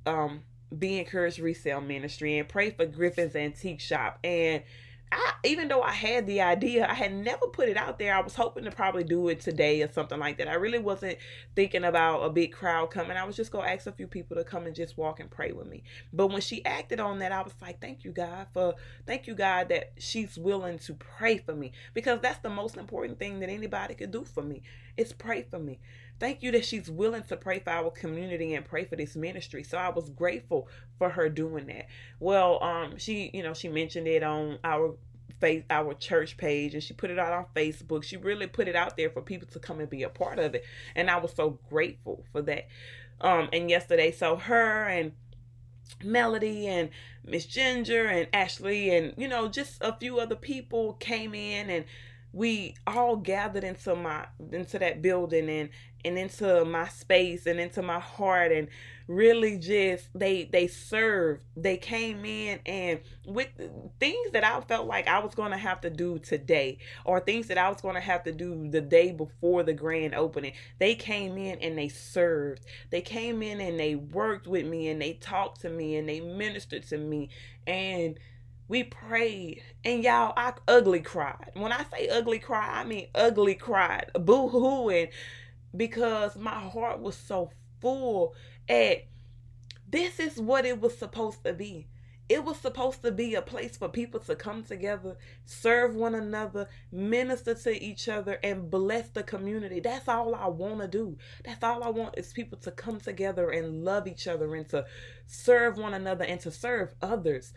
um 0.04 0.42
Be 0.76 0.98
Encouraged 0.98 1.38
Resale 1.38 1.80
Ministry 1.80 2.38
and 2.38 2.48
pray 2.48 2.70
for 2.70 2.86
Griffin's 2.86 3.36
Antique 3.36 3.80
Shop. 3.80 4.18
And 4.24 4.62
I, 5.16 5.32
even 5.44 5.68
though 5.68 5.80
I 5.80 5.92
had 5.92 6.26
the 6.26 6.42
idea, 6.42 6.86
I 6.86 6.92
had 6.92 7.14
never 7.14 7.46
put 7.46 7.70
it 7.70 7.76
out 7.78 7.98
there. 7.98 8.14
I 8.14 8.20
was 8.20 8.34
hoping 8.34 8.64
to 8.64 8.70
probably 8.70 9.02
do 9.02 9.28
it 9.28 9.40
today 9.40 9.80
or 9.82 9.90
something 9.90 10.18
like 10.18 10.36
that. 10.36 10.48
I 10.48 10.54
really 10.54 10.78
wasn't 10.78 11.16
thinking 11.54 11.84
about 11.84 12.20
a 12.20 12.28
big 12.28 12.52
crowd 12.52 12.90
coming. 12.90 13.16
I 13.16 13.24
was 13.24 13.34
just 13.34 13.50
gonna 13.50 13.66
ask 13.66 13.86
a 13.86 13.92
few 13.92 14.06
people 14.06 14.36
to 14.36 14.44
come 14.44 14.66
and 14.66 14.74
just 14.74 14.98
walk 14.98 15.18
and 15.18 15.30
pray 15.30 15.52
with 15.52 15.68
me. 15.68 15.84
But 16.12 16.26
when 16.26 16.42
she 16.42 16.62
acted 16.66 17.00
on 17.00 17.18
that, 17.20 17.32
I 17.32 17.40
was 17.40 17.54
like, 17.62 17.80
"Thank 17.80 18.04
you, 18.04 18.12
God, 18.12 18.48
for 18.52 18.74
thank 19.06 19.26
you, 19.26 19.34
God, 19.34 19.70
that 19.70 19.92
she's 19.96 20.36
willing 20.36 20.78
to 20.80 20.92
pray 20.94 21.38
for 21.38 21.54
me 21.54 21.72
because 21.94 22.20
that's 22.20 22.40
the 22.40 22.50
most 22.50 22.76
important 22.76 23.18
thing 23.18 23.40
that 23.40 23.48
anybody 23.48 23.94
could 23.94 24.10
do 24.10 24.24
for 24.24 24.42
me. 24.42 24.62
Is 24.98 25.14
pray 25.14 25.42
for 25.42 25.58
me." 25.58 25.78
Thank 26.18 26.42
you 26.42 26.50
that 26.52 26.64
she's 26.64 26.90
willing 26.90 27.24
to 27.24 27.36
pray 27.36 27.58
for 27.58 27.70
our 27.70 27.90
community 27.90 28.54
and 28.54 28.64
pray 28.64 28.84
for 28.84 28.96
this 28.96 29.16
ministry. 29.16 29.62
So 29.62 29.76
I 29.76 29.90
was 29.90 30.08
grateful 30.10 30.68
for 30.98 31.10
her 31.10 31.28
doing 31.28 31.66
that. 31.66 31.86
Well, 32.20 32.62
um, 32.62 32.96
she, 32.96 33.30
you 33.34 33.42
know, 33.42 33.54
she 33.54 33.68
mentioned 33.68 34.08
it 34.08 34.22
on 34.22 34.58
our 34.64 34.96
face 35.40 35.64
our 35.68 35.92
church 35.92 36.38
page 36.38 36.72
and 36.72 36.82
she 36.82 36.94
put 36.94 37.10
it 37.10 37.18
out 37.18 37.32
on 37.32 37.46
Facebook. 37.54 38.02
She 38.02 38.16
really 38.16 38.46
put 38.46 38.68
it 38.68 38.76
out 38.76 38.96
there 38.96 39.10
for 39.10 39.20
people 39.20 39.48
to 39.48 39.58
come 39.58 39.80
and 39.80 39.90
be 39.90 40.02
a 40.02 40.08
part 40.08 40.38
of 40.38 40.54
it. 40.54 40.64
And 40.94 41.10
I 41.10 41.18
was 41.18 41.32
so 41.34 41.58
grateful 41.68 42.24
for 42.32 42.42
that. 42.42 42.68
Um, 43.20 43.48
and 43.52 43.68
yesterday, 43.68 44.12
so 44.12 44.36
her 44.36 44.84
and 44.84 45.12
Melody 46.02 46.66
and 46.66 46.90
Miss 47.24 47.46
Ginger 47.46 48.06
and 48.06 48.28
Ashley 48.32 48.94
and 48.94 49.14
you 49.16 49.28
know 49.28 49.48
just 49.48 49.78
a 49.80 49.96
few 49.96 50.18
other 50.18 50.36
people 50.36 50.94
came 50.94 51.34
in 51.34 51.70
and 51.70 51.84
we 52.32 52.74
all 52.86 53.16
gathered 53.16 53.64
into 53.64 53.94
my 53.94 54.26
into 54.52 54.78
that 54.78 55.00
building 55.00 55.48
and 55.48 55.70
and 56.06 56.18
into 56.18 56.64
my 56.64 56.88
space 56.88 57.46
and 57.46 57.60
into 57.60 57.82
my 57.82 58.00
heart 58.00 58.52
and 58.52 58.68
really 59.08 59.58
just 59.58 60.08
they 60.14 60.44
they 60.52 60.66
served. 60.66 61.42
They 61.56 61.76
came 61.76 62.24
in 62.24 62.60
and 62.66 63.00
with 63.24 63.48
things 64.00 64.30
that 64.32 64.44
i 64.44 64.60
felt 64.62 64.86
like 64.86 65.06
i 65.08 65.18
was 65.18 65.34
going 65.34 65.52
to 65.52 65.56
have 65.58 65.80
to 65.80 65.90
do 65.90 66.18
today 66.18 66.78
or 67.04 67.20
things 67.20 67.48
that 67.48 67.58
i 67.58 67.68
was 67.68 67.80
going 67.80 67.94
to 67.94 68.00
have 68.00 68.24
to 68.24 68.32
do 68.32 68.68
the 68.70 68.80
day 68.80 69.12
before 69.12 69.62
the 69.62 69.72
grand 69.72 70.14
opening 70.14 70.52
they 70.78 70.94
came 70.94 71.36
in 71.36 71.58
and 71.60 71.78
they 71.78 71.88
served. 71.88 72.64
They 72.90 73.00
came 73.00 73.42
in 73.42 73.60
and 73.60 73.78
they 73.78 73.94
worked 73.94 74.46
with 74.46 74.66
me 74.66 74.88
and 74.88 75.00
they 75.00 75.14
talked 75.14 75.60
to 75.62 75.70
me 75.70 75.96
and 75.96 76.08
they 76.08 76.20
ministered 76.20 76.84
to 76.88 76.98
me 76.98 77.30
and 77.66 78.18
we 78.68 78.82
prayed. 78.82 79.62
And 79.84 80.02
y'all 80.02 80.32
i 80.36 80.52
ugly 80.68 81.00
cried. 81.00 81.52
When 81.54 81.72
i 81.72 81.84
say 81.92 82.08
ugly 82.08 82.38
cry 82.38 82.80
i 82.80 82.84
mean 82.84 83.08
ugly 83.14 83.54
cried. 83.54 84.10
Boo-hooing 84.18 85.08
because 85.76 86.36
my 86.36 86.58
heart 86.58 87.00
was 87.00 87.16
so 87.16 87.50
full 87.80 88.34
at 88.68 89.06
this 89.88 90.18
is 90.18 90.40
what 90.40 90.64
it 90.64 90.80
was 90.80 90.96
supposed 90.96 91.44
to 91.44 91.52
be 91.52 91.88
it 92.28 92.44
was 92.44 92.58
supposed 92.58 93.02
to 93.02 93.12
be 93.12 93.34
a 93.34 93.42
place 93.42 93.76
for 93.76 93.88
people 93.88 94.18
to 94.20 94.34
come 94.34 94.64
together, 94.64 95.16
serve 95.44 95.94
one 95.94 96.14
another, 96.14 96.68
minister 96.90 97.54
to 97.54 97.82
each 97.82 98.08
other, 98.08 98.38
and 98.42 98.68
bless 98.68 99.08
the 99.10 99.22
community. 99.22 99.78
That's 99.78 100.08
all 100.08 100.34
I 100.34 100.48
want 100.48 100.80
to 100.80 100.88
do. 100.88 101.16
That's 101.44 101.62
all 101.62 101.84
I 101.84 101.90
want 101.90 102.18
is 102.18 102.32
people 102.32 102.58
to 102.58 102.72
come 102.72 102.98
together 102.98 103.50
and 103.50 103.84
love 103.84 104.08
each 104.08 104.26
other 104.26 104.52
and 104.56 104.68
to 104.70 104.86
serve 105.26 105.78
one 105.78 105.94
another 105.94 106.24
and 106.24 106.40
to 106.40 106.50
serve 106.50 106.94
others 107.00 107.52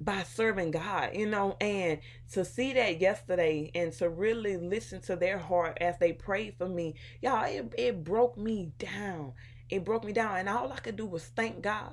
by 0.00 0.22
serving 0.24 0.72
God, 0.72 1.10
you 1.14 1.26
know, 1.26 1.56
and 1.60 1.98
to 2.32 2.44
see 2.44 2.72
that 2.74 3.00
yesterday 3.00 3.70
and 3.74 3.92
to 3.94 4.08
really 4.08 4.56
listen 4.56 5.00
to 5.02 5.16
their 5.16 5.38
heart 5.38 5.78
as 5.80 5.98
they 5.98 6.12
prayed 6.12 6.54
for 6.58 6.68
me, 6.68 6.94
y'all, 7.22 7.44
it, 7.44 7.72
it 7.78 8.04
broke 8.04 8.36
me 8.36 8.72
down. 8.78 9.32
It 9.70 9.84
broke 9.84 10.04
me 10.04 10.12
down. 10.12 10.36
And 10.36 10.48
all 10.48 10.72
I 10.72 10.78
could 10.78 10.96
do 10.96 11.06
was 11.06 11.24
thank 11.24 11.62
God. 11.62 11.92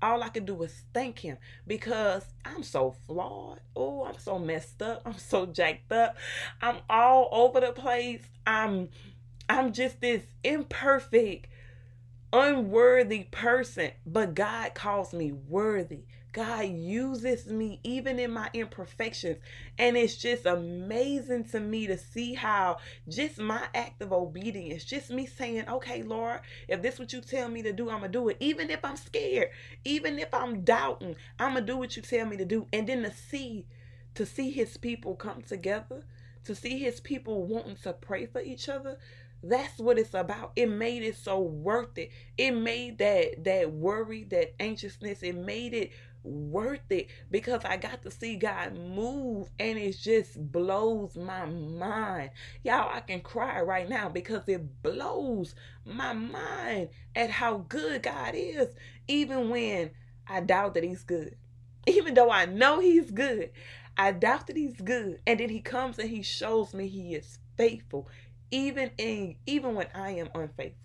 All 0.00 0.22
I 0.22 0.28
could 0.28 0.46
do 0.46 0.54
was 0.54 0.82
thank 0.94 1.18
Him 1.18 1.38
because 1.66 2.24
I'm 2.44 2.62
so 2.62 2.94
flawed. 3.06 3.60
Oh, 3.74 4.04
I'm 4.04 4.18
so 4.18 4.38
messed 4.38 4.80
up. 4.80 5.02
I'm 5.04 5.18
so 5.18 5.46
jacked 5.46 5.90
up. 5.90 6.16
I'm 6.62 6.76
all 6.88 7.28
over 7.32 7.60
the 7.60 7.72
place. 7.72 8.22
I'm 8.46 8.90
I'm 9.48 9.72
just 9.72 10.00
this 10.00 10.22
imperfect, 10.44 11.48
unworthy 12.32 13.24
person. 13.24 13.90
But 14.06 14.34
God 14.34 14.74
calls 14.74 15.12
me 15.12 15.32
worthy. 15.32 16.04
God 16.32 16.66
uses 16.66 17.46
me 17.46 17.80
even 17.82 18.18
in 18.18 18.30
my 18.32 18.50
imperfections. 18.52 19.38
And 19.78 19.96
it's 19.96 20.16
just 20.16 20.46
amazing 20.46 21.44
to 21.50 21.60
me 21.60 21.86
to 21.86 21.96
see 21.96 22.34
how 22.34 22.78
just 23.08 23.38
my 23.38 23.66
act 23.74 24.02
of 24.02 24.12
obedience, 24.12 24.84
just 24.84 25.10
me 25.10 25.26
saying, 25.26 25.64
okay, 25.68 26.02
Lord, 26.02 26.40
if 26.68 26.82
this 26.82 26.98
what 26.98 27.12
you 27.12 27.20
tell 27.20 27.48
me 27.48 27.62
to 27.62 27.72
do, 27.72 27.88
I'm 27.88 28.00
going 28.00 28.12
to 28.12 28.18
do 28.18 28.28
it. 28.28 28.36
Even 28.40 28.70
if 28.70 28.84
I'm 28.84 28.96
scared, 28.96 29.48
even 29.84 30.18
if 30.18 30.32
I'm 30.34 30.62
doubting, 30.62 31.16
I'm 31.38 31.54
going 31.54 31.66
to 31.66 31.72
do 31.72 31.78
what 31.78 31.96
you 31.96 32.02
tell 32.02 32.26
me 32.26 32.36
to 32.36 32.44
do. 32.44 32.66
And 32.72 32.86
then 32.86 33.02
to 33.02 33.12
see, 33.12 33.66
to 34.14 34.26
see 34.26 34.50
his 34.50 34.76
people 34.76 35.14
come 35.14 35.42
together, 35.42 36.04
to 36.44 36.54
see 36.54 36.78
his 36.78 37.00
people 37.00 37.44
wanting 37.44 37.76
to 37.82 37.92
pray 37.94 38.26
for 38.26 38.40
each 38.40 38.68
other, 38.68 38.98
that's 39.42 39.78
what 39.78 39.98
it's 39.98 40.14
about. 40.14 40.52
It 40.56 40.68
made 40.68 41.02
it 41.02 41.16
so 41.16 41.40
worth 41.40 41.96
it. 41.96 42.10
It 42.36 42.50
made 42.52 42.98
that 42.98 43.44
that 43.44 43.72
worry, 43.72 44.24
that 44.30 44.60
anxiousness, 44.60 45.22
it 45.22 45.36
made 45.36 45.74
it 45.74 45.92
worth 46.28 46.90
it 46.90 47.08
because 47.30 47.64
I 47.64 47.76
got 47.76 48.02
to 48.02 48.10
see 48.10 48.36
God 48.36 48.76
move 48.76 49.50
and 49.58 49.78
it 49.78 49.98
just 49.98 50.52
blows 50.52 51.16
my 51.16 51.46
mind. 51.46 52.30
Y'all, 52.62 52.90
I 52.92 53.00
can 53.00 53.20
cry 53.20 53.60
right 53.62 53.88
now 53.88 54.08
because 54.08 54.48
it 54.48 54.82
blows 54.82 55.54
my 55.84 56.12
mind 56.12 56.90
at 57.16 57.30
how 57.30 57.64
good 57.68 58.02
God 58.02 58.34
is, 58.34 58.68
even 59.08 59.50
when 59.50 59.90
I 60.26 60.40
doubt 60.40 60.74
that 60.74 60.84
He's 60.84 61.04
good. 61.04 61.36
Even 61.86 62.14
though 62.14 62.30
I 62.30 62.46
know 62.46 62.80
He's 62.80 63.10
good, 63.10 63.50
I 63.96 64.12
doubt 64.12 64.46
that 64.48 64.56
He's 64.56 64.80
good. 64.80 65.20
And 65.26 65.40
then 65.40 65.48
He 65.48 65.60
comes 65.60 65.98
and 65.98 66.10
He 66.10 66.22
shows 66.22 66.74
me 66.74 66.88
He 66.88 67.14
is 67.14 67.38
faithful, 67.56 68.08
even 68.50 68.90
in 68.98 69.36
even 69.46 69.74
when 69.74 69.88
I 69.94 70.12
am 70.12 70.28
unfaithful. 70.34 70.78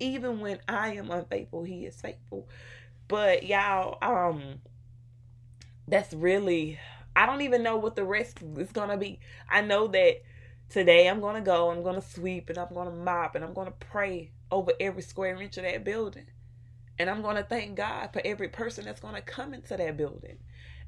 Even 0.00 0.40
when 0.40 0.58
I 0.68 0.94
am 0.94 1.10
unfaithful, 1.10 1.64
He 1.64 1.86
is 1.86 2.00
faithful. 2.00 2.48
But 3.08 3.44
y'all, 3.44 3.98
um, 4.02 4.60
that's 5.86 6.12
really 6.12 6.78
I 7.16 7.26
don't 7.26 7.42
even 7.42 7.62
know 7.62 7.76
what 7.76 7.96
the 7.96 8.04
rest 8.04 8.40
is 8.56 8.72
gonna 8.72 8.96
be. 8.96 9.20
I 9.48 9.60
know 9.60 9.86
that 9.88 10.22
today 10.68 11.08
I'm 11.08 11.20
gonna 11.20 11.40
go, 11.40 11.70
I'm 11.70 11.82
gonna 11.82 12.02
sweep 12.02 12.48
and 12.48 12.58
I'm 12.58 12.74
gonna 12.74 12.90
mop 12.90 13.34
and 13.34 13.44
I'm 13.44 13.54
gonna 13.54 13.70
pray 13.70 14.32
over 14.50 14.72
every 14.80 15.02
square 15.02 15.40
inch 15.40 15.56
of 15.56 15.64
that 15.64 15.84
building. 15.84 16.26
And 16.98 17.08
I'm 17.08 17.22
gonna 17.22 17.44
thank 17.44 17.76
God 17.76 18.10
for 18.12 18.22
every 18.24 18.48
person 18.48 18.84
that's 18.84 19.00
gonna 19.00 19.22
come 19.22 19.54
into 19.54 19.76
that 19.76 19.96
building. 19.96 20.38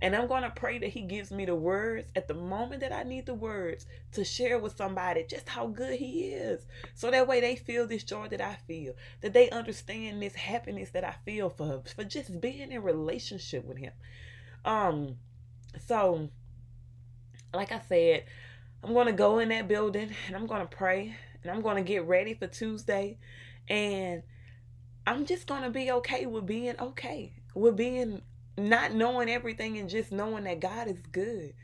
And 0.02 0.14
I'm 0.14 0.28
to 0.28 0.52
pray 0.54 0.78
that 0.78 0.90
He 0.90 1.02
gives 1.02 1.30
me 1.30 1.46
the 1.46 1.54
words 1.54 2.11
at 2.14 2.28
the 2.28 2.35
moment 2.35 2.80
that 2.82 2.92
I 2.92 3.02
need 3.02 3.24
the 3.26 3.35
words 3.35 3.87
to 4.12 4.24
share 4.24 4.59
with 4.59 4.76
somebody 4.76 5.24
just 5.28 5.48
how 5.48 5.68
good 5.68 5.98
He 5.98 6.28
is. 6.28 6.66
So 6.94 7.11
that 7.11 7.26
way 7.26 7.40
they 7.40 7.56
feel 7.56 7.87
this 7.87 8.04
joy 8.04 8.28
that 8.28 8.42
I 8.42 8.56
feel, 8.66 8.94
that 9.22 9.32
they 9.32 9.48
understand 9.48 10.20
this 10.20 10.35
happiness 10.35 10.90
that 10.90 11.04
I 11.04 11.14
feel 11.24 11.48
for, 11.48 11.82
for 11.94 12.04
just 12.04 12.40
being 12.40 12.72
in 12.72 12.82
relationship 12.82 13.64
with 13.64 13.78
Him. 13.78 13.92
Um, 14.66 15.16
so 15.87 16.29
like 17.55 17.72
I 17.72 17.81
said, 17.88 18.24
I'm 18.83 18.92
gonna 18.92 19.12
go 19.12 19.38
in 19.38 19.48
that 19.50 19.68
building 19.68 20.11
and 20.26 20.37
I'm 20.37 20.46
gonna 20.46 20.66
pray 20.66 21.14
and 21.42 21.50
I'm 21.50 21.62
gonna 21.62 21.83
get 21.83 22.05
ready 22.05 22.35
for 22.35 22.48
Tuesday 22.48 23.18
and 23.68 24.22
I'm 25.07 25.24
just 25.24 25.46
gonna 25.46 25.70
be 25.70 25.90
okay 25.92 26.26
with 26.26 26.46
being 26.46 26.74
okay. 26.81 27.33
With 27.55 27.76
being 27.76 28.22
not 28.59 28.92
knowing 28.92 29.31
everything 29.31 29.79
and 29.79 29.88
just 29.88 30.11
knowing 30.12 30.44
that 30.44 30.61
God 30.61 30.88
is 30.88 31.00
good. 31.12 31.55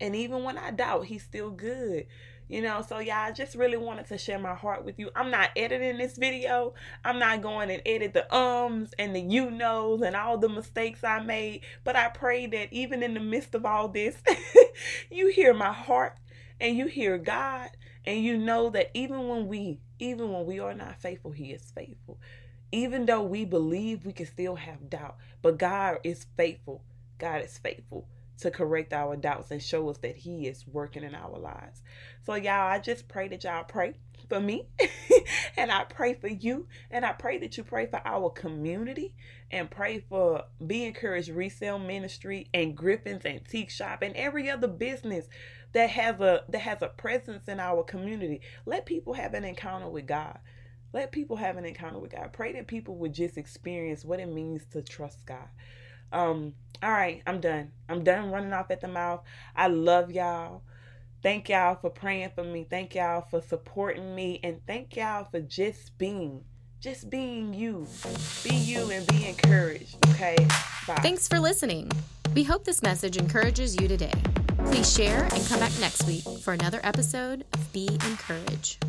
And 0.00 0.14
even 0.14 0.42
when 0.42 0.58
I 0.58 0.72
doubt, 0.72 1.06
He's 1.06 1.22
still 1.22 1.50
good. 1.50 2.06
You 2.48 2.62
know, 2.62 2.80
so 2.80 2.98
yeah, 2.98 3.20
I 3.20 3.32
just 3.32 3.54
really 3.54 3.76
wanted 3.76 4.06
to 4.06 4.16
share 4.16 4.38
my 4.38 4.54
heart 4.54 4.82
with 4.82 4.98
you. 4.98 5.10
I'm 5.14 5.30
not 5.30 5.50
editing 5.54 5.98
this 5.98 6.16
video. 6.16 6.72
I'm 7.04 7.18
not 7.18 7.42
going 7.42 7.70
and 7.70 7.82
edit 7.84 8.14
the 8.14 8.34
ums 8.34 8.94
and 8.98 9.14
the 9.14 9.20
you 9.20 9.50
knows 9.50 10.00
and 10.00 10.16
all 10.16 10.38
the 10.38 10.48
mistakes 10.48 11.04
I 11.04 11.20
made. 11.20 11.60
But 11.84 11.94
I 11.94 12.08
pray 12.08 12.46
that 12.46 12.72
even 12.72 13.02
in 13.02 13.12
the 13.12 13.20
midst 13.20 13.54
of 13.54 13.66
all 13.66 13.88
this, 13.88 14.16
you 15.10 15.28
hear 15.28 15.52
my 15.52 15.72
heart 15.72 16.16
and 16.58 16.74
you 16.74 16.86
hear 16.86 17.18
God 17.18 17.68
and 18.06 18.24
you 18.24 18.38
know 18.38 18.70
that 18.70 18.90
even 18.94 19.28
when 19.28 19.46
we 19.46 19.80
even 19.98 20.32
when 20.32 20.46
we 20.46 20.58
are 20.58 20.74
not 20.74 21.02
faithful, 21.02 21.32
he 21.32 21.50
is 21.50 21.70
faithful. 21.74 22.18
Even 22.72 23.04
though 23.04 23.22
we 23.22 23.44
believe 23.44 24.06
we 24.06 24.12
can 24.12 24.26
still 24.26 24.54
have 24.56 24.88
doubt, 24.88 25.16
but 25.42 25.58
God 25.58 25.98
is 26.02 26.26
faithful. 26.36 26.82
God 27.18 27.42
is 27.42 27.58
faithful 27.58 28.06
to 28.38 28.50
correct 28.50 28.92
our 28.92 29.16
doubts 29.16 29.50
and 29.50 29.62
show 29.62 29.88
us 29.88 29.98
that 29.98 30.16
He 30.16 30.46
is 30.46 30.66
working 30.66 31.02
in 31.04 31.14
our 31.14 31.38
lives. 31.38 31.82
So, 32.24 32.34
y'all, 32.34 32.70
I 32.70 32.78
just 32.78 33.08
pray 33.08 33.28
that 33.28 33.44
y'all 33.44 33.64
pray 33.64 33.94
for 34.28 34.40
me 34.40 34.68
and 35.56 35.70
I 35.70 35.84
pray 35.84 36.14
for 36.14 36.28
you 36.28 36.66
and 36.90 37.04
I 37.04 37.12
pray 37.12 37.38
that 37.38 37.56
you 37.56 37.64
pray 37.64 37.86
for 37.86 38.00
our 38.04 38.30
community 38.30 39.14
and 39.50 39.70
pray 39.70 40.00
for 40.00 40.44
Be 40.64 40.84
Encouraged 40.84 41.30
Resale 41.30 41.78
Ministry 41.78 42.48
and 42.52 42.76
Griffin's 42.76 43.24
Antique 43.24 43.70
Shop 43.70 44.02
and 44.02 44.14
every 44.16 44.50
other 44.50 44.68
business 44.68 45.28
that 45.72 45.90
has 45.90 46.20
a 46.20 46.44
that 46.48 46.60
has 46.60 46.82
a 46.82 46.88
presence 46.88 47.48
in 47.48 47.60
our 47.60 47.82
community. 47.82 48.40
Let 48.66 48.86
people 48.86 49.14
have 49.14 49.34
an 49.34 49.44
encounter 49.44 49.88
with 49.88 50.06
God. 50.06 50.38
Let 50.92 51.12
people 51.12 51.36
have 51.36 51.56
an 51.56 51.66
encounter 51.66 51.98
with 51.98 52.12
God. 52.12 52.32
Pray 52.32 52.52
that 52.52 52.66
people 52.66 52.96
would 52.96 53.12
just 53.12 53.36
experience 53.36 54.04
what 54.04 54.20
it 54.20 54.32
means 54.32 54.64
to 54.72 54.82
trust 54.82 55.26
God. 55.26 55.48
Um, 56.12 56.54
all 56.82 56.90
right, 56.90 57.22
I'm 57.26 57.40
done. 57.40 57.72
I'm 57.88 58.04
done 58.04 58.30
running 58.30 58.52
off 58.52 58.70
at 58.70 58.80
the 58.80 58.88
mouth. 58.88 59.22
I 59.56 59.68
love 59.68 60.10
y'all. 60.10 60.62
Thank 61.22 61.48
y'all 61.48 61.74
for 61.74 61.90
praying 61.90 62.30
for 62.34 62.44
me. 62.44 62.66
Thank 62.68 62.94
y'all 62.94 63.22
for 63.22 63.40
supporting 63.40 64.14
me. 64.14 64.38
And 64.44 64.60
thank 64.66 64.96
y'all 64.96 65.24
for 65.24 65.40
just 65.40 65.98
being, 65.98 66.44
just 66.80 67.10
being 67.10 67.52
you. 67.52 67.88
Be 68.44 68.54
you 68.54 68.90
and 68.90 69.06
be 69.08 69.26
encouraged. 69.26 69.96
Okay? 70.10 70.36
Bye. 70.86 70.94
Thanks 71.02 71.26
for 71.26 71.40
listening. 71.40 71.90
We 72.34 72.44
hope 72.44 72.64
this 72.64 72.82
message 72.82 73.16
encourages 73.16 73.80
you 73.80 73.88
today. 73.88 74.12
Please 74.66 74.92
share 74.94 75.24
and 75.24 75.46
come 75.46 75.58
back 75.58 75.72
next 75.80 76.06
week 76.06 76.22
for 76.40 76.52
another 76.52 76.80
episode 76.84 77.44
of 77.52 77.72
Be 77.72 77.88
Encouraged. 78.06 78.84